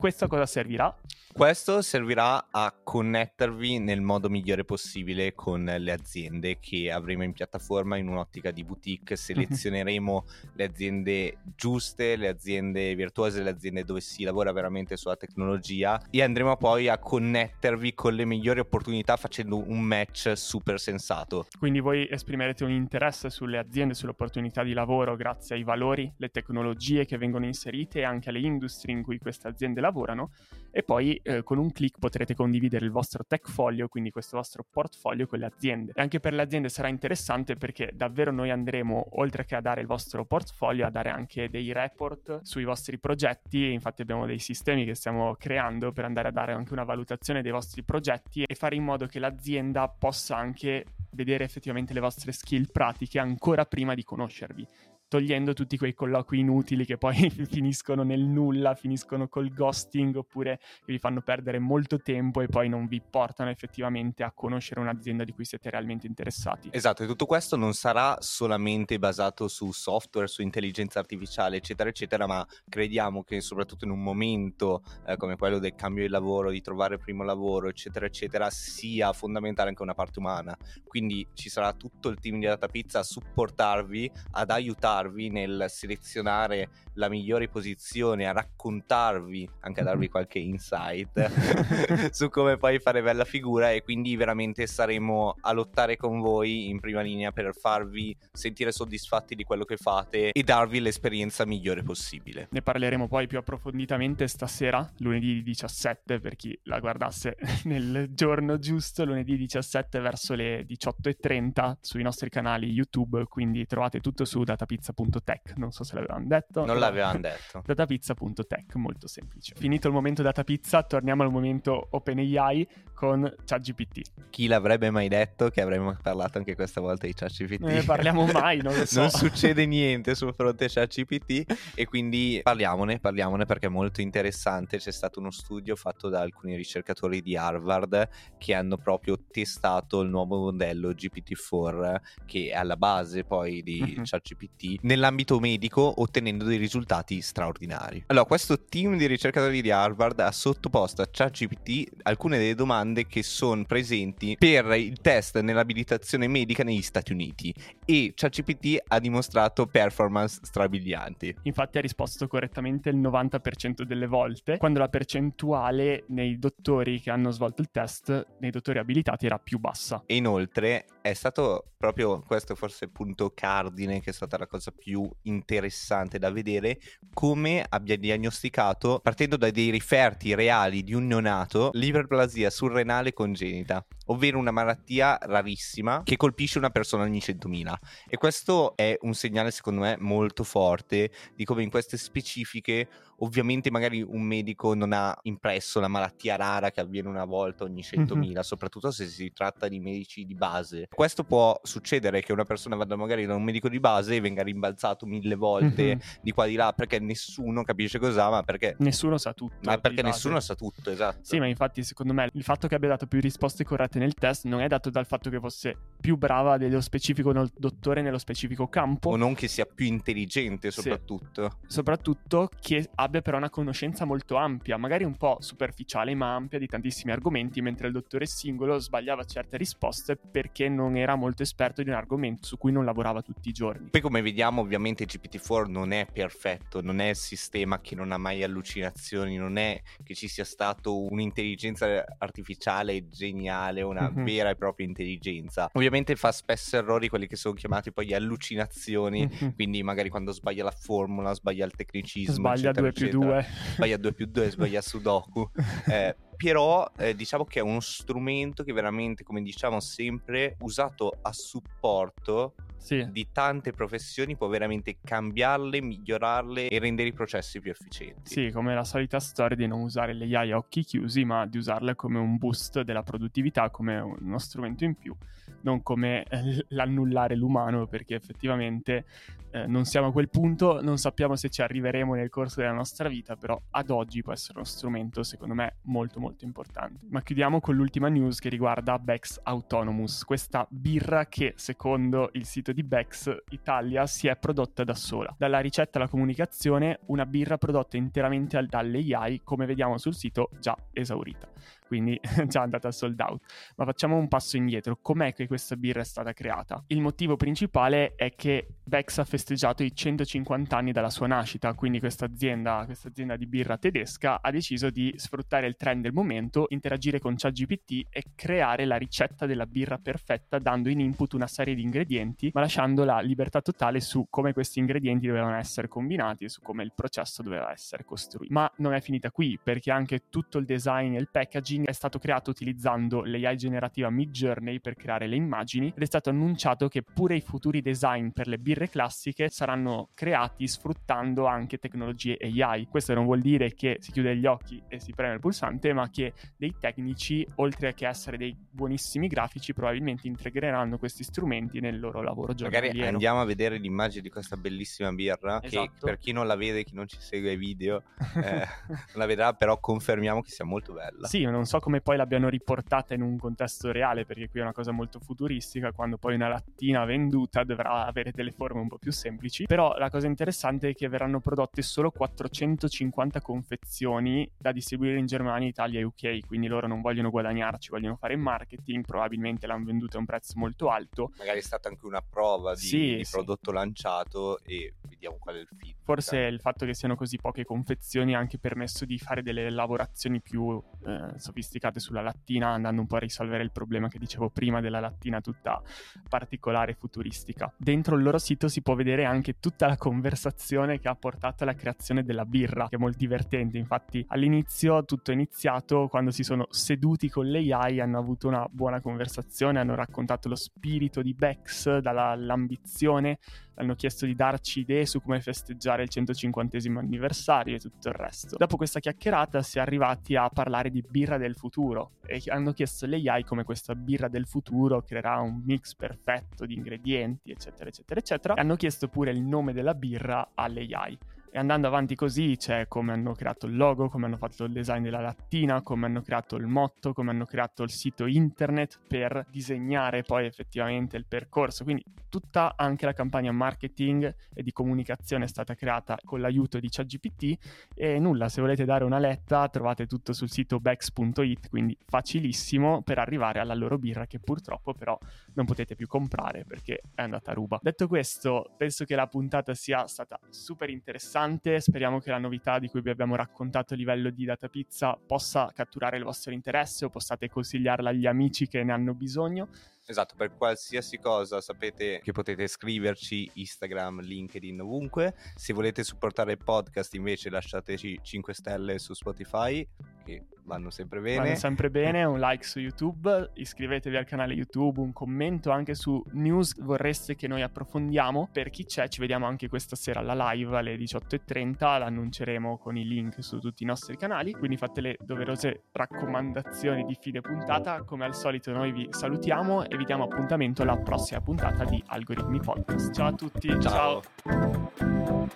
Questo 0.01 0.25
a 0.25 0.29
cosa 0.29 0.47
servirà? 0.47 0.97
Questo 1.33 1.81
servirà 1.83 2.49
a 2.51 2.75
connettervi 2.83 3.79
nel 3.79 4.01
modo 4.01 4.29
migliore 4.29 4.65
possibile 4.65 5.33
con 5.35 5.63
le 5.63 5.93
aziende 5.93 6.59
che 6.59 6.91
avremo 6.91 7.23
in 7.23 7.33
piattaforma 7.33 7.99
in 7.99 8.09
un'ottica 8.09 8.51
di 8.51 8.65
boutique. 8.65 9.15
Selezioneremo 9.15 10.25
le 10.55 10.65
aziende 10.65 11.39
giuste, 11.55 12.17
le 12.17 12.29
aziende 12.29 12.95
virtuose, 12.95 13.43
le 13.43 13.51
aziende 13.51 13.85
dove 13.85 14.01
si 14.01 14.25
lavora 14.25 14.53
veramente 14.53 14.97
sulla 14.97 15.17
tecnologia 15.17 16.03
e 16.11 16.23
andremo 16.23 16.57
poi 16.57 16.89
a 16.89 16.99
connettervi 16.99 17.95
con 17.95 18.15
le 18.15 18.25
migliori 18.25 18.61
opportunità 18.61 19.17
facendo 19.17 19.59
un 19.59 19.81
match 19.83 20.33
super 20.35 20.81
sensato. 20.81 21.47
Quindi 21.59 21.79
voi 21.79 22.09
esprimerete 22.11 22.65
un 22.65 22.71
interesse 22.71 23.31
sulle 23.31 23.59
aziende, 23.59 23.95
sulle 23.95 24.13
opportunità 24.13 24.65
di 24.65 24.73
lavoro 24.73 25.15
grazie 25.15 25.57
ai 25.57 25.63
valori, 25.63 26.13
le 26.17 26.31
tecnologie 26.31 27.05
che 27.05 27.19
vengono 27.19 27.45
inserite 27.45 28.01
e 28.01 28.05
anche 28.05 28.31
alle 28.31 28.41
industrie 28.41 28.95
in 28.95 29.03
cui 29.03 29.19
queste 29.19 29.47
aziende 29.47 29.75
lavorano 29.75 29.89
lavorano 29.91 30.31
e 30.73 30.85
poi 30.85 31.21
eh, 31.25 31.43
con 31.43 31.59
un 31.59 31.73
clic 31.73 31.99
potrete 31.99 32.35
condividere 32.35 32.85
il 32.85 32.93
vostro 32.93 33.25
tech 33.27 33.51
folio, 33.51 33.89
quindi 33.89 34.11
questo 34.11 34.37
vostro 34.37 34.65
portfolio 34.69 35.27
con 35.27 35.41
le 35.41 35.47
aziende. 35.47 35.93
E 35.95 36.01
anche 36.01 36.21
per 36.21 36.33
le 36.33 36.43
aziende 36.43 36.69
sarà 36.69 36.89
interessante 36.89 37.57
perché 37.57 37.91
davvero 37.93 38.31
noi 38.31 38.51
andremo, 38.51 39.09
oltre 39.19 39.45
che 39.45 39.57
a 39.57 39.61
dare 39.61 39.81
il 39.81 39.89
vostro 39.89 40.25
portfolio, 40.25 40.87
a 40.87 40.91
dare 40.91 41.11
anche 41.11 41.49
dei 41.51 41.73
report 41.73 42.43
sui 42.43 42.65
vostri 42.65 42.99
progetti. 42.99 43.73
Infatti 43.73 44.03
abbiamo 44.03 44.27
dei 44.27 44.39
sistemi 44.39 44.85
che 44.85 44.95
stiamo 44.95 45.35
creando 45.37 45.91
per 45.93 46.05
andare 46.05 46.29
a 46.29 46.33
dare 46.33 46.53
anche 46.53 46.73
una 46.73 46.85
valutazione 46.85 47.43
dei 47.43 47.51
vostri 47.51 47.83
progetti 47.83 48.45
e 48.45 48.55
fare 48.55 48.77
in 48.77 48.85
modo 48.85 49.07
che 49.07 49.19
l'azienda 49.19 49.89
possa 49.89 50.37
anche 50.37 50.85
vedere 51.13 51.43
effettivamente 51.43 51.93
le 51.93 52.01
vostre 52.01 52.31
skill 52.31 52.71
pratiche 52.71 53.19
ancora 53.19 53.65
prima 53.65 53.95
di 53.95 54.05
conoscervi 54.05 54.67
togliendo 55.11 55.55
tutti 55.55 55.77
quei 55.77 55.93
colloqui 55.93 56.39
inutili 56.39 56.87
che 56.87 56.97
poi 56.97 57.29
finiscono 57.51 58.05
nel 58.05 58.21
nulla, 58.21 58.77
finiscono 58.77 59.27
col 59.27 59.53
ghosting 59.53 60.15
oppure 60.15 60.61
che 60.85 60.93
vi 60.93 61.01
fanno 61.01 61.21
perdere 61.21 61.59
molto 61.59 61.99
tempo 62.01 62.41
e 62.41 62.47
poi 62.47 62.69
non 62.69 62.87
vi 62.87 63.03
portano 63.03 63.51
effettivamente 63.51 64.23
a 64.23 64.31
conoscere 64.31 64.79
un'azienda 64.79 65.25
di 65.25 65.33
cui 65.33 65.45
siete 65.45 65.69
realmente 65.69 66.07
interessati. 66.07 66.69
Esatto, 66.71 67.03
e 67.03 67.09
tutto 67.09 67.27
questo 67.27 67.57
non 67.57 67.73
sarà 67.73 68.19
solamente 68.21 69.01
basato 69.01 69.49
su 69.49 69.73
software, 69.73 70.29
su 70.29 70.43
intelligenza 70.43 71.01
artificiale, 71.01 71.57
eccetera, 71.57 71.89
eccetera, 71.89 72.29
ma 72.29 72.47
crediamo 72.69 73.25
che 73.25 73.41
soprattutto 73.41 73.85
in 73.87 73.91
un 73.91 74.05
momento 74.05 74.85
eh, 75.07 75.17
come 75.17 75.35
quello 75.35 75.59
del 75.59 75.75
cambio 75.75 76.05
di 76.05 76.09
lavoro, 76.09 76.53
di 76.53 76.61
trovare 76.61 76.95
il 76.95 77.01
primo 77.01 77.25
lavoro, 77.25 77.69
eccetera, 77.69 78.07
eccetera, 78.07 78.49
sia 78.51 79.13
fondamentale 79.13 79.71
anche 79.71 79.83
una 79.83 79.95
parte 79.95 80.21
umana. 80.21 80.57
Quindi 80.85 81.27
ci 81.35 81.49
sarà 81.49 81.73
tutto 81.73 82.11
il 82.11 82.21
team 82.21 82.39
di 82.39 82.47
Data 82.47 82.69
Pizza 82.69 83.01
a 83.01 83.03
supportarvi, 83.03 84.09
ad 84.33 84.51
aiutarvi 84.51 84.99
aiutarvi 85.01 85.31
nel 85.31 85.65
selezionare 85.69 86.69
la 86.95 87.09
migliore 87.09 87.49
posizione, 87.49 88.27
a 88.27 88.33
raccontarvi, 88.33 89.49
anche 89.61 89.81
a 89.81 89.85
darvi 89.85 90.09
qualche 90.09 90.39
insight 90.39 92.11
su 92.13 92.29
come 92.29 92.57
poi 92.57 92.79
fare 92.79 93.03
bella 93.03 93.25
figura 93.25 93.71
e 93.71 93.83
quindi 93.83 94.17
veramente 94.17 94.67
saremo 94.67 95.37
a 95.41 95.53
lottare 95.53 95.97
con 95.97 96.21
voi 96.21 96.69
in 96.69 96.81
prima 96.81 97.01
linea 97.01 97.33
per 97.33 97.55
farvi 97.55 98.17
sentire 98.33 98.73
soddisfatti 98.73 99.35
di 99.35 99.45
quello 99.45 99.65
che 99.65 99.77
fate 99.77 100.31
e 100.33 100.43
darvi 100.43 100.81
l'esperienza 100.81 101.47
migliore 101.47 101.83
possibile. 101.83 102.49
Ne 102.51 102.63
parleremo 102.63 103.09
poi 103.09 103.27
più 103.27 103.39
approfonditamente 103.39 104.27
stasera, 104.27 104.89
lunedì 104.99 105.43
17 105.43 106.21
per 106.21 106.37
chi 106.37 106.59
la 106.65 106.81
guardasse 106.81 107.37
nel 107.65 108.09
giorno 108.11 108.59
giusto, 108.59 109.05
lunedì 109.05 109.37
17 109.37 110.01
verso 110.01 110.35
le 110.35 110.67
18.30 110.67 111.77
sui 111.81 112.03
nostri 112.03 112.29
canali 112.29 112.67
YouTube, 112.71 113.25
quindi 113.27 113.65
trovate 113.67 114.01
tutto 114.01 114.25
su 114.25 114.43
datapizza.tech, 114.91 115.57
non 115.57 115.73
so 115.73 115.85
se 115.85 115.95
l'avevamo 115.95 116.27
detto. 116.27 116.65
Non 116.65 116.79
l'avevamo 116.79 117.21
detto. 117.21 117.63
Datapizza.tech, 117.67 118.75
molto 118.77 119.07
semplice. 119.07 119.55
Finito 119.57 119.89
il 119.89 119.95
momento 119.95 120.23
data 120.23 120.45
pizza, 120.45 120.83
torniamo 120.83 121.23
al 121.23 121.31
momento 121.31 121.89
OpenAI 121.91 122.69
con 123.01 123.35
ChatGPT. 123.47 124.29
Chi 124.29 124.47
l'avrebbe 124.47 124.91
mai 124.91 125.09
detto 125.09 125.49
che 125.49 125.63
avremmo 125.63 125.97
parlato 126.03 126.37
anche 126.37 126.55
questa 126.55 126.83
volta 126.83 127.07
di 127.07 127.15
ChatGPT? 127.15 127.61
Non 127.61 127.73
ne 127.73 127.83
parliamo 127.83 128.27
mai, 128.27 128.61
non 128.61 128.77
lo 128.77 128.85
so. 128.87 129.01
non 129.01 129.11
succede 129.11 129.65
niente 129.65 130.15
sul 130.15 130.35
fronte 130.35 130.69
ChatGPT 130.69 131.73
e 131.75 131.87
quindi 131.87 132.41
parliamone, 132.43 132.99
parliamone 132.99 133.47
perché 133.47 133.67
è 133.67 133.71
molto 133.71 134.03
interessante. 134.03 134.77
C'è 134.77 134.93
stato 134.93 135.19
uno 135.19 135.31
studio 135.31 135.77
fatto 135.77 136.11
da 136.11 136.21
alcuni 136.21 136.57
ricercatori 136.57 137.23
di 137.23 137.39
Harvard 137.39 138.09
che 138.37 138.53
hanno 138.53 138.77
proprio 138.77 139.19
testato 139.31 140.03
il 140.03 140.11
nuovo 140.11 140.39
modello 140.39 140.91
GPT-4 140.91 142.01
che 142.27 142.51
è 142.51 142.55
alla 142.55 142.77
base 142.77 143.25
poi 143.25 143.63
di 143.63 143.81
mm-hmm. 143.83 144.03
ChatGPT 144.05 144.80
nell'ambito 144.83 145.39
medico 145.41 146.01
ottenendo 146.01 146.45
dei 146.45 146.59
risultati 146.59 147.21
straordinari. 147.21 148.05
Allora, 148.07 148.25
questo 148.25 148.65
team 148.65 148.97
di 148.97 149.07
ricercatori 149.07 149.63
di 149.63 149.71
Harvard 149.71 150.21
ha 150.21 150.33
sottoposto 150.33 151.03
a 151.03 151.09
ChatGPT 151.11 152.03
alcune 152.03 152.39
delle 152.39 152.55
domande 152.55 153.07
che 153.07 153.23
sono 153.23 153.65
presenti 153.65 154.37
per 154.39 154.67
il 154.73 155.01
test 155.01 155.41
nell'abilitazione 155.41 156.29
medica 156.29 156.63
negli 156.63 156.83
Stati 156.83 157.13
Uniti 157.13 157.55
e 157.85 158.13
ChatGPT 158.15 158.83
ha 158.89 158.99
dimostrato 158.99 159.67
performance 159.67 160.41
strabilianti. 160.43 161.37
Infatti 161.43 161.79
ha 161.79 161.81
risposto 161.81 162.27
correttamente 162.27 162.89
il 162.91 162.97
90% 162.99 163.83
delle 163.83 164.07
volte, 164.07 164.59
quando 164.59 164.79
la 164.79 164.89
percentuale 164.89 166.05
nei 166.09 166.39
dottori 166.39 167.01
che 167.01 167.11
hanno 167.11 167.31
svolto 167.31 167.63
il 167.63 167.71
test, 167.71 168.27
nei 168.39 168.51
dottori 168.51 168.79
abilitati, 168.79 169.27
era 169.27 169.39
più 169.39 169.59
bassa. 169.59 170.03
E 170.07 170.17
inoltre 170.17 170.87
è 171.01 171.13
stato 171.15 171.65
proprio 171.77 172.21
questo 172.21 172.55
forse 172.55 172.85
il 172.85 172.91
punto 172.91 173.31
cardine 173.35 174.01
che 174.01 174.11
è 174.11 174.13
stata 174.13 174.37
la 174.37 174.47
cosa 174.47 174.70
più 174.71 175.09
interessante 175.23 176.19
da 176.19 176.31
vedere 176.31 176.79
come 177.13 177.65
abbia 177.69 177.97
diagnosticato, 177.97 179.01
partendo 179.03 179.37
da 179.37 179.51
dei 179.51 179.71
riferti 179.71 180.35
reali 180.35 180.83
di 180.83 180.95
un 180.95 181.07
neonato, 181.07 181.71
l'iperplasia 181.73 182.51
surrenale 182.51 183.13
congenita, 183.13 183.85
ovvero 184.11 184.39
una 184.39 184.51
malattia 184.51 185.19
rarissima 185.21 186.03
che 186.05 186.17
colpisce 186.17 186.59
una 186.59 186.71
persona 186.71 187.05
ogni 187.05 187.19
100.000. 187.19 187.75
E 188.09 188.17
questo 188.17 188.77
è 188.77 188.97
un 189.03 189.15
segnale, 189.15 189.51
secondo 189.51 189.81
me, 189.81 189.97
molto 189.99 190.45
forte 190.45 191.11
di 191.35 191.45
come 191.45 191.63
in 191.63 191.71
queste 191.71 191.97
specifiche, 191.97 192.89
ovviamente 193.19 193.71
magari 193.71 194.03
un 194.03 194.23
medico 194.23 194.75
non 194.75 194.93
ha 194.93 195.17
impresso 195.23 195.81
la 195.81 195.89
malattia 195.89 196.37
rara 196.37 196.71
che 196.71 196.81
avviene 196.81 197.09
una 197.09 197.25
volta 197.25 197.65
ogni 197.65 197.83
100.000, 197.83 198.17
mm-hmm. 198.17 198.39
soprattutto 198.41 198.91
se 198.91 199.07
si 199.07 199.33
tratta 199.33 199.69
di 199.69 199.79
medici 199.79 200.25
di 200.25 200.35
base. 200.35 200.89
Questo 200.93 201.25
può 201.25 201.59
succedere 201.63 202.23
che 202.23 202.33
una 202.33 202.45
persona 202.45 202.77
vada 202.77 202.97
magari 202.97 203.27
da 203.27 203.35
un 203.35 203.43
medico 203.43 203.69
di 203.69 203.79
base 203.79 204.17
e 204.17 204.21
venga 204.21 204.43
rimbalzato 204.43 205.07
mille 205.07 205.37
volte 205.37 205.85
mm-hmm. 205.85 205.99
di 206.21 206.33
qua 206.33 206.47
di 206.47 206.55
là 206.55 206.73
perché 206.73 206.99
nessuno 206.99 207.63
capisce 207.63 207.99
cos'ha, 207.99 208.31
ma 208.31 208.43
perché 208.43 208.75
nessuno 208.79 209.19
sa 209.19 209.33
tutto. 209.33 209.57
Ma 209.63 209.79
perché 209.79 210.03
nessuno 210.03 210.41
sa 210.41 210.55
tutto, 210.55 210.91
esatto. 210.91 211.21
Sì, 211.23 211.39
ma 211.39 211.47
infatti 211.47 211.85
secondo 211.85 212.13
me 212.13 212.29
il 212.33 212.43
fatto 212.43 212.67
che 212.67 212.75
abbia 212.75 212.89
dato 212.89 213.07
più 213.07 213.21
risposte 213.21 213.65
corrette 213.65 213.99
nel 214.01 214.15
test 214.15 214.47
non 214.47 214.63
è 214.63 214.67
dato 214.67 214.89
dal 214.89 215.07
fatto 215.07 215.29
che 215.29 215.39
fosse 215.39 215.77
più 216.01 216.17
brava 216.17 216.57
dello 216.57 216.81
specifico 216.81 217.33
dottore 217.55 218.01
nello 218.01 218.17
specifico 218.17 218.69
campo 218.69 219.11
o 219.11 219.17
non 219.17 219.35
che 219.35 219.47
sia 219.47 219.67
più 219.67 219.85
intelligente 219.85 220.71
soprattutto. 220.71 221.51
Sì. 221.61 221.75
Soprattutto 221.75 222.49
che 222.59 222.89
abbia 222.95 223.21
però 223.21 223.37
una 223.37 223.51
conoscenza 223.51 224.07
molto 224.07 224.37
ampia, 224.37 224.79
magari 224.79 225.05
un 225.05 225.17
po' 225.17 225.37
superficiale 225.41 226.15
ma 226.15 226.35
ampia 226.35 226.59
di 226.59 226.67
tantissimi 226.67 227.13
argomenti, 227.13 227.61
mentre 227.61 227.89
il 227.89 227.93
dottore 227.93 228.25
singolo 228.25 228.79
sbagliava 228.79 229.25
certe 229.25 229.59
risposte 229.59 230.17
perché 230.17 230.69
non 230.69 230.97
era 230.97 231.15
molto 231.15 231.43
esperto 231.43 231.83
di 231.83 231.91
un 231.91 231.97
argomento 231.97 232.47
su 232.47 232.57
cui 232.57 232.73
non 232.73 232.85
lavorava 232.85 233.21
tutti 233.21 233.51
i 233.51 233.53
giorni. 233.53 233.91
Poi 233.91 234.01
come 234.01 234.23
vediamo 234.23 234.63
ovviamente 234.63 235.05
GPT-4 235.05 235.69
non 235.69 235.93
è 235.93 236.07
perfetto, 236.11 236.81
non 236.81 237.01
è 237.01 237.11
il 237.11 237.17
sistema 237.17 237.81
che 237.81 237.95
non 237.95 238.13
ha 238.13 238.19
mai 238.19 238.43
allucinazioni, 238.43 239.37
non 239.37 239.59
è 239.59 239.81
che 240.03 240.15
ci 240.15 240.29
sia 240.29 240.45
stato 240.45 241.05
un'intelligenza 241.05 242.05
artificiale 242.19 243.09
geniale, 243.09 243.83
una 243.91 244.11
mm-hmm. 244.11 244.25
vera 244.25 244.51
e 244.51 244.57
propria 244.57 244.87
intelligenza. 244.87 245.71
Ovviamente 245.73 246.17
fa 246.17 246.33
spesso 246.33 246.77
errori 246.77 247.09
quelli 247.09 247.27
che 247.27 247.37
sono 247.37 247.55
chiamati 247.55 247.93
poi 247.93 248.15
allucinazioni, 248.15 249.27
mm-hmm. 249.27 249.55
quindi 249.55 249.83
magari 249.83 250.09
quando 250.09 250.33
sbaglia 250.33 250.65
la 250.65 250.71
formula, 250.71 251.33
sbaglia 251.35 251.65
il 251.65 251.73
tecnicismo, 251.73 252.35
sbaglia 252.35 252.73
2 252.73 252.93
più 252.93 253.09
2, 253.09 253.47
sbaglia 253.75 253.97
2 253.97 254.13
più 254.13 254.27
2, 254.27 254.51
sbaglia 254.51 254.81
Sudoku. 254.81 255.51
Eh, 255.91 256.15
però 256.37 256.91
eh, 256.97 257.15
diciamo 257.15 257.45
che 257.45 257.59
è 257.59 257.63
uno 257.63 257.81
strumento 257.81 258.63
che 258.63 258.73
veramente, 258.73 259.25
come 259.25 259.43
diciamo 259.43 259.81
sempre, 259.81 260.57
usato 260.61 261.19
a 261.21 261.33
supporto 261.33 262.55
sì. 262.81 263.07
di 263.11 263.29
tante 263.31 263.73
professioni 263.73 264.37
può 264.37 264.49
veramente 264.49 264.97
cambiarle, 265.05 265.81
migliorarle 265.81 266.69
e 266.69 266.79
rendere 266.79 267.09
i 267.09 267.13
processi 267.13 267.61
più 267.61 267.71
efficienti. 267.71 268.31
Sì, 268.31 268.51
come 268.51 268.75
la 268.75 268.85
solita 268.85 269.21
storia 269.21 269.57
di 269.57 269.67
non 269.67 269.81
usare 269.81 270.13
le 270.15 270.25
AI 270.35 270.53
a 270.53 270.57
occhi 270.57 270.83
chiusi, 270.83 271.25
ma 271.25 271.47
di 271.47 271.59
usarle 271.59 271.95
come 271.95 272.19
un 272.19 272.37
boost 272.39 272.81
della 272.81 273.03
produttività, 273.03 273.71
come 273.71 273.99
uno 273.99 274.39
strumento 274.39 274.85
in 274.85 274.95
più 274.95 275.15
non 275.63 275.83
come 275.83 276.25
eh, 276.25 276.65
l'annullare 276.69 277.35
l'umano, 277.35 277.87
perché 277.87 278.15
effettivamente 278.15 279.05
eh, 279.53 279.67
non 279.67 279.85
siamo 279.85 280.09
a 280.09 280.13
quel 280.13 280.29
punto, 280.29 280.81
non 280.81 280.97
sappiamo 280.97 281.35
se 281.37 281.49
ci 281.49 281.61
arriveremo 281.63 282.15
nel 282.15 282.31
corso 282.31 282.61
della 282.61 282.73
nostra 282.73 283.09
vita, 283.09 283.37
però 283.37 283.61
ad 283.71 283.91
oggi 283.91 284.23
può 284.23 284.33
essere 284.33 284.59
uno 284.59 284.67
strumento 284.67 285.23
secondo 285.23 285.55
me 285.55 285.79
molto 285.83 286.21
molto 286.21 286.45
importante. 286.45 287.07
Ma 287.11 287.23
chiudiamo 287.23 287.61
con 287.61 287.75
l'ultima 287.75 288.09
news 288.09 288.39
che 288.39 288.49
riguarda 288.49 288.99
Bex 288.99 289.41
Autonomous, 289.43 290.25
questa 290.25 290.67
birra 290.71 291.27
che 291.27 291.55
secondo 291.57 292.31
il 292.33 292.45
sito 292.45 292.70
di 292.73 292.83
Bex 292.83 293.35
Italia 293.51 294.07
si 294.07 294.29
è 294.29 294.37
prodotta 294.37 294.85
da 294.85 294.95
sola. 294.95 295.35
Dalla 295.37 295.61
ricetta 295.61 295.99
alla 295.99 296.09
comunicazione, 296.09 297.01
una 297.07 297.27
birra 297.27 297.59
prodotta 297.59 297.97
interamente 297.97 298.65
dall'AI, 298.67 299.41
come 299.45 299.67
vediamo 299.67 299.99
sul 299.99 300.15
sito, 300.15 300.51
già 300.59 300.77
esaurita 300.93 301.49
quindi 301.91 302.21
già 302.47 302.63
andata 302.63 302.93
sold 302.93 303.19
out. 303.19 303.43
Ma 303.75 303.85
facciamo 303.85 304.17
un 304.17 304.29
passo 304.29 304.57
indietro, 304.57 305.01
com'è 305.03 305.35
che 305.35 305.49
questa 305.49 305.75
birra 305.75 306.03
è 306.03 306.05
stata 306.05 306.33
creata? 306.33 306.85
Il 306.87 307.01
motivo 307.01 307.37
principale 307.37 308.15
è 308.15 308.33
che 308.37 308.77
Bex 308.85 309.19
ha 309.19 309.25
festeggiato 309.25 309.83
i 309.83 309.93
150 309.93 310.77
anni 310.77 310.93
dalla 310.93 311.11
sua 311.11 311.27
nascita, 311.27 311.75
quindi 311.75 311.99
questa 311.99 312.27
azienda, 312.27 312.85
questa 312.85 313.09
azienda 313.09 313.35
di 313.35 313.47
birra 313.47 313.77
tedesca 313.77 314.41
ha 314.41 314.51
deciso 314.53 314.91
di 314.91 315.13
sfruttare 315.17 315.67
il 315.67 315.75
trend 315.75 316.03
del 316.03 316.13
momento, 316.13 316.67
interagire 316.69 317.19
con 317.19 317.35
ChatGPT 317.37 318.07
e 318.09 318.23
creare 318.37 318.85
la 318.85 318.97
ricetta 318.97 319.47
della 319.47 319.67
birra 319.67 319.99
perfetta 319.99 320.61
dando 320.61 320.91
in 320.91 321.01
input 321.01 321.33
una 321.33 321.49
serie 321.49 321.75
di 321.75 321.83
ingredienti, 321.83 322.53
ma 322.55 322.61
lasciando 322.61 323.03
la 323.03 323.19
libertà 323.19 323.61
totale 323.61 323.99
su 323.99 324.29
come 324.31 324.53
questi 324.53 324.79
ingredienti 324.79 325.27
dovevano 325.27 325.57
essere 325.57 325.89
combinati 325.89 326.45
e 326.45 326.49
su 326.49 326.61
come 326.61 326.85
il 326.85 326.93
processo 326.95 327.43
doveva 327.43 327.73
essere 327.73 328.05
costruito. 328.05 328.53
Ma 328.55 328.71
non 328.77 328.95
è 328.95 329.01
finita 329.01 329.33
qui, 329.33 329.59
perché 329.61 329.91
anche 329.91 330.29
tutto 330.31 330.59
il 330.59 330.65
design 330.65 331.15
e 331.15 331.19
il 331.19 331.29
packaging 331.29 331.80
marketing 331.81 331.87
è 331.87 331.93
stato 331.93 332.19
creato 332.19 332.51
utilizzando 332.51 333.23
l'AI 333.25 333.57
generativa 333.57 334.11
Midjourney 334.11 334.81
per 334.81 334.95
creare 334.95 335.27
le 335.27 335.37
immagini 335.37 335.89
ed 335.89 336.03
è 336.03 336.05
stato 336.05 336.31
annunciato 336.31 336.89
che 336.89 337.03
pure 337.03 337.37
i 337.37 337.41
futuri 337.41 337.81
design 337.81 338.29
per 338.29 338.47
le 338.47 338.59
birre 338.59 338.89
classiche 338.89 339.49
saranno 339.49 340.11
creati 340.15 340.67
sfruttando 340.67 341.47
anche 341.47 341.79
tecnologie 341.79 342.37
AI. 342.41 342.87
Questo 342.87 343.15
non 343.15 343.25
vuol 343.25 343.41
dire 343.41 343.75
che 343.75 343.97
si 344.01 344.13
chiude 344.13 344.37
gli 344.37 344.47
occhi 344.47 344.83
e 344.89 345.01
si 345.01 345.13
preme 345.15 345.35
il 345.35 345.41
pulsante, 345.41 345.93
ma 345.93 346.09
che 346.11 346.33
dei 346.57 346.75
tecnici, 346.79 347.47
oltre 347.57 347.95
che 347.95 348.07
essere 348.07 348.37
dei 348.37 348.57
buonissimi 348.71 349.27
grafici, 349.27 349.73
probabilmente 349.73 350.27
integreranno 350.27 350.99
questi 350.99 351.25
strumenti 351.25 351.81
nel 351.81 351.99
loro 351.99 352.23
lavoro 352.23 352.55
giornaliero. 352.55 352.95
Magari 352.95 353.09
andiamo 353.09 353.41
a 353.41 353.45
vedere 353.45 353.79
l'immagine 353.79 354.23
di 354.23 354.31
questa 354.31 354.57
bellissima 354.57 355.13
birra 355.13 355.63
esatto. 355.63 355.87
che 355.87 355.91
per 356.01 356.19
chi 356.19 356.33
non 356.33 356.47
la 356.47 356.57
vede, 356.57 356.85
chi 356.85 356.95
non 356.95 357.07
ci 357.07 357.17
segue 357.21 357.51
ai 357.51 357.57
video, 357.57 358.03
eh, 358.37 358.67
non 358.89 359.15
la 359.15 359.27
vedrà, 359.27 359.53
però 359.55 359.79
confermiamo 359.79 360.43
che 360.43 360.51
sia 360.51 360.65
molto 360.65 360.93
bella. 360.93 361.27
Sì, 361.27 361.45
non 361.45 361.67
so 361.71 361.79
come 361.79 362.01
poi 362.01 362.17
l'abbiano 362.17 362.49
riportata 362.49 363.15
in 363.15 363.23
un 363.23 363.39
contesto 363.39 363.93
reale, 363.93 364.25
perché 364.25 364.49
qui 364.49 364.59
è 364.59 364.63
una 364.65 364.73
cosa 364.73 364.91
molto 364.91 365.21
futuristica, 365.21 365.93
quando 365.93 366.19
poi 366.19 366.35
una 366.35 366.49
lattina 366.49 367.05
venduta 367.05 367.63
dovrà 367.63 368.07
avere 368.07 368.33
delle 368.33 368.51
forme 368.51 368.81
un 368.81 368.89
po' 368.89 368.99
più 368.99 369.13
semplici. 369.13 369.67
Però 369.67 369.97
la 369.97 370.11
cosa 370.11 370.27
interessante 370.27 370.89
è 370.89 370.95
che 370.95 371.07
verranno 371.07 371.39
prodotte 371.39 371.83
solo 371.83 372.11
450 372.11 373.41
confezioni 373.41 374.51
da 374.59 374.73
distribuire 374.73 375.17
in 375.19 375.27
Germania, 375.27 375.69
Italia 375.69 376.01
e 376.01 376.03
UK, 376.03 376.45
quindi 376.45 376.67
loro 376.67 376.89
non 376.89 377.01
vogliono 377.03 377.31
guadagnarci, 377.31 377.91
vogliono 377.91 378.17
fare 378.17 378.35
marketing, 378.35 379.05
probabilmente 379.05 379.69
l'hanno 379.69 379.85
venduta 379.85 380.17
a 380.17 380.21
un 380.21 380.27
prezzo 380.27 380.55
molto 380.57 380.91
alto. 380.91 381.31
Magari 381.39 381.61
è 381.61 381.63
stata 381.63 381.89
anche 381.89 382.05
una 382.05 382.21
prova 382.21 382.75
di, 382.75 382.81
sì, 382.81 383.15
di 383.15 383.25
sì. 383.25 383.31
prodotto 383.31 383.71
lanciato 383.71 384.59
e 384.65 384.95
vediamo 385.09 385.37
qual 385.39 385.55
è 385.55 385.59
il 385.61 385.69
feedback. 385.69 385.99
Forse 386.03 386.37
il 386.37 386.59
fatto 386.59 386.85
che 386.85 386.95
siano 386.95 387.15
così 387.15 387.37
poche 387.37 387.65
confezioni 387.65 388.35
ha 388.35 388.41
anche 388.41 388.59
permesso 388.59 389.05
di 389.05 389.19
fare 389.19 389.45
delle 389.45 389.71
lavorazioni 389.71 390.41
più 390.41 390.83
eh, 391.07 391.39
sofisticate 391.39 391.59
sofisticate 391.61 392.01
sulla 392.01 392.23
lattina, 392.23 392.69
andando 392.69 393.03
un 393.03 393.07
po' 393.07 393.17
a 393.17 393.21
risolvere 393.21 393.63
il 393.63 393.71
problema 393.71 394.09
che 394.09 394.19
dicevo 394.19 394.49
prima 394.51 394.81
della 394.81 395.01
lattina 395.01 395.41
tutta 395.41 395.81
particolare 396.29 396.93
e 396.93 396.95
futuristica. 396.95 397.73
Dentro 397.77 398.17
il 398.17 398.23
loro 398.23 398.39
sito 398.39 398.69
si 398.69 398.83
può 398.83 398.95
vedere 398.95 399.25
anche 399.25 399.59
tutta 399.61 399.87
la 399.87 399.97
conversazione 399.97 400.99
che 400.99 401.09
ha 401.09 401.15
portato 401.15 401.63
alla 401.63 401.75
creazione 401.75 402.25
della 402.25 402.45
birra, 402.45 402.89
che 402.89 402.97
è 402.97 402.99
molto 402.99 403.19
divertente. 403.19 403.79
Infatti, 403.79 404.25
all'inizio 404.29 405.05
tutto 405.05 405.31
è 405.31 405.35
iniziato 405.35 406.09
quando 406.09 406.31
si 406.31 406.43
sono 406.43 406.67
seduti 406.71 407.29
con 407.29 407.51
l'AI, 407.51 408.01
hanno 408.01 408.19
avuto 408.19 408.49
una 408.49 408.67
buona 408.71 409.01
conversazione, 409.01 409.79
hanno 409.79 409.95
raccontato 409.95 410.49
lo 410.49 410.57
spirito 410.57 411.23
di 411.23 411.35
Bex, 411.35 411.99
dall'ambizione 411.99 413.39
hanno 413.81 413.95
chiesto 413.95 414.27
di 414.27 414.35
darci 414.35 414.81
idee 414.81 415.07
su 415.07 415.21
come 415.21 415.41
festeggiare 415.41 416.03
il 416.03 416.09
150 416.09 416.79
anniversario 416.99 417.77
e 417.77 417.79
tutto 417.81 418.09
il 418.09 418.15
resto. 418.15 418.57
Dopo 418.57 418.77
questa 418.77 419.01
chiacchierata 419.01 419.63
si 419.63 419.79
è 419.79 419.81
arrivati 419.81 420.37
a 420.37 420.49
parlare 420.49 420.91
di 420.91 421.03
birra 421.07 421.39
del 421.39 421.57
futuro 421.57 422.13
e 422.27 422.43
hanno 422.49 422.73
chiesto 422.73 423.07
all'AI 423.07 423.43
come 423.45 423.65
questa 423.65 423.95
birra 423.95 424.29
del 424.29 424.47
futuro 424.47 425.03
creerà 425.03 425.39
un 425.41 425.63
mix 425.65 425.95
perfetto 425.95 426.67
di 426.67 426.75
ingredienti, 426.75 427.51
eccetera, 427.51 427.89
eccetera, 427.89 428.21
eccetera. 428.21 428.55
E 428.55 428.61
hanno 428.61 428.77
chiesto 428.77 429.09
pure 429.09 429.31
il 429.31 429.41
nome 429.41 429.73
della 429.73 429.95
birra 429.95 430.51
all'AI. 430.55 431.19
E 431.53 431.59
andando 431.59 431.89
avanti 431.89 432.15
così 432.15 432.55
c'è 432.57 432.87
come 432.87 433.11
hanno 433.11 433.35
creato 433.35 433.67
il 433.67 433.77
logo, 433.77 434.09
come 434.09 434.27
hanno 434.27 434.37
fatto 434.37 434.63
il 434.63 434.73
design 434.73 435.03
della 435.03 435.19
lattina, 435.19 435.83
come 435.83 436.07
hanno 436.07 436.23
creato 436.23 436.55
il 436.55 436.67
motto, 436.67 437.13
come 437.13 437.31
hanno 437.31 437.45
creato 437.45 437.83
il 437.83 437.91
sito 437.91 438.27
internet 438.27 439.01
per 439.05 439.45
disegnare 439.51 440.23
poi 440.23 440.47
effettivamente 440.47 441.17
il 441.17 441.27
percorso. 441.27 441.83
Quindi 441.83 442.05
tutta 442.29 442.75
anche 442.77 443.05
la 443.05 443.13
campagna 443.13 443.51
marketing 443.51 444.33
e 444.55 444.63
di 444.63 444.71
comunicazione 444.71 445.47
è 445.47 445.49
stata 445.49 445.75
creata 445.75 446.17
con 446.25 446.41
l'aiuto 446.41 446.79
di 446.79 446.89
ChatGPT 446.89 447.59
e 447.97 448.21
nulla, 448.21 448.49
se 448.49 448.61
volete 448.61 448.85
dare 448.85 449.03
una 449.03 449.19
letta 449.19 449.69
trovate 449.69 450.07
tutto 450.07 450.33
sul 450.33 450.49
sito 450.49 450.79
bex.it, 450.79 451.69
quindi 451.69 451.99
facilissimo 452.07 453.03
per 453.03 453.19
arrivare 453.19 453.59
alla 453.59 453.75
loro 453.75 453.99
birra 453.99 454.27
che 454.27 454.39
purtroppo 454.39 454.95
però 454.95 455.19
non 455.55 455.67
potete 455.67 455.97
più 455.97 456.07
comprare 456.07 456.65
perché 456.65 457.01
è 457.13 457.23
andata 457.23 457.51
a 457.51 457.55
ruba. 457.55 457.81
Detto 457.83 458.07
questo, 458.07 458.73
penso 458.77 459.05
che 459.05 459.17
la 459.17 459.27
puntata 459.27 459.75
sia 459.75 460.07
stata 460.07 460.39
super 460.49 460.89
interessante 460.91 461.39
interessante. 461.45 461.81
Speriamo 461.81 462.21
che 462.21 462.31
la 462.31 462.39
novità 462.39 462.79
di 462.79 462.89
cui 462.89 463.01
vi 463.01 463.11
abbiamo 463.11 463.37
raccontato 463.37 463.95
a 463.95 463.97
livello 463.97 464.31
di 464.31 464.45
data 464.45 464.69
pizza 464.69 465.19
possa 465.27 465.71
catturare 465.75 466.17
il 466.17 466.25
vostro 466.25 466.53
interesse 466.53 467.05
o 467.05 467.11
possiate 467.11 467.49
consigliarla 467.49 468.11
agli 468.11 468.27
amici 468.27 468.67
che 468.67 468.83
ne 468.83 468.93
hanno 468.93 469.15
bisogno. 469.15 469.69
Esatto, 470.07 470.35
per 470.37 470.57
qualsiasi 470.57 471.19
cosa 471.19 471.61
sapete 471.61 472.21
che 472.23 472.33
potete 472.33 472.67
scriverci 472.67 473.51
Instagram, 473.55 474.23
LinkedIn, 474.23 474.81
ovunque. 474.81 475.35
Se 475.55 475.73
volete 475.73 476.03
supportare 476.03 476.53
il 476.53 476.59
podcast 476.59 477.15
invece 477.15 477.49
lasciateci 477.49 478.19
5 478.21 478.55
stelle 478.55 478.99
su 478.99 479.15
Spotify, 479.15 479.87
che 480.31 480.45
vanno 480.65 480.91
sempre 480.91 481.21
bene. 481.21 481.39
Vanno 481.39 481.55
sempre 481.57 481.91
bene, 481.91 482.25
un 482.25 482.39
like 482.39 482.65
su 482.65 482.79
YouTube, 482.79 483.51
iscrivetevi 483.55 484.17
al 484.17 484.25
canale 484.25 484.55
YouTube, 484.55 485.01
un 485.01 485.13
commento 485.13 485.71
anche 485.71 485.95
su 485.95 486.23
news 486.33 486.81
vorreste 486.81 487.35
che 487.35 487.49
noi 487.49 487.63
approfondiamo. 487.63 488.49
Per 488.53 488.71
chi 488.71 488.85
c'è, 488.85 489.09
ci 489.09 489.21
vediamo 489.21 489.47
anche 489.47 489.69
questa 489.69 489.97
sera 489.97 490.21
alla 490.21 490.53
live 490.53 490.77
alle 490.77 490.95
18.30, 490.97 491.99
l'annunceremo 491.99 492.79
con 492.79 492.97
i 492.97 493.05
link 493.05 493.43
su 493.43 493.59
tutti 493.59 493.83
i 493.83 493.87
nostri 493.87 494.17
canali, 494.17 494.53
quindi 494.53 494.77
fate 494.77 495.01
le 495.01 495.17
doverose 495.21 495.87
raccomandazioni 495.93 497.05
di 497.05 497.17
fine 497.21 497.41
puntata. 497.41 498.03
Come 498.05 498.25
al 498.25 498.35
solito 498.35 498.71
noi 498.73 498.93
vi 498.93 499.09
salutiamo 499.11 499.89
e 499.89 499.97
vi 499.97 500.05
diamo 500.05 500.25
appuntamento 500.25 500.83
alla 500.83 500.97
prossima 500.97 501.41
puntata 501.41 501.85
di 501.85 502.03
Algoritmi 502.07 502.61
Podcast. 502.61 503.13
Ciao 503.13 503.27
a 503.29 503.33
tutti, 503.33 503.69
ciao. 503.81 504.23
ciao. 504.45 505.49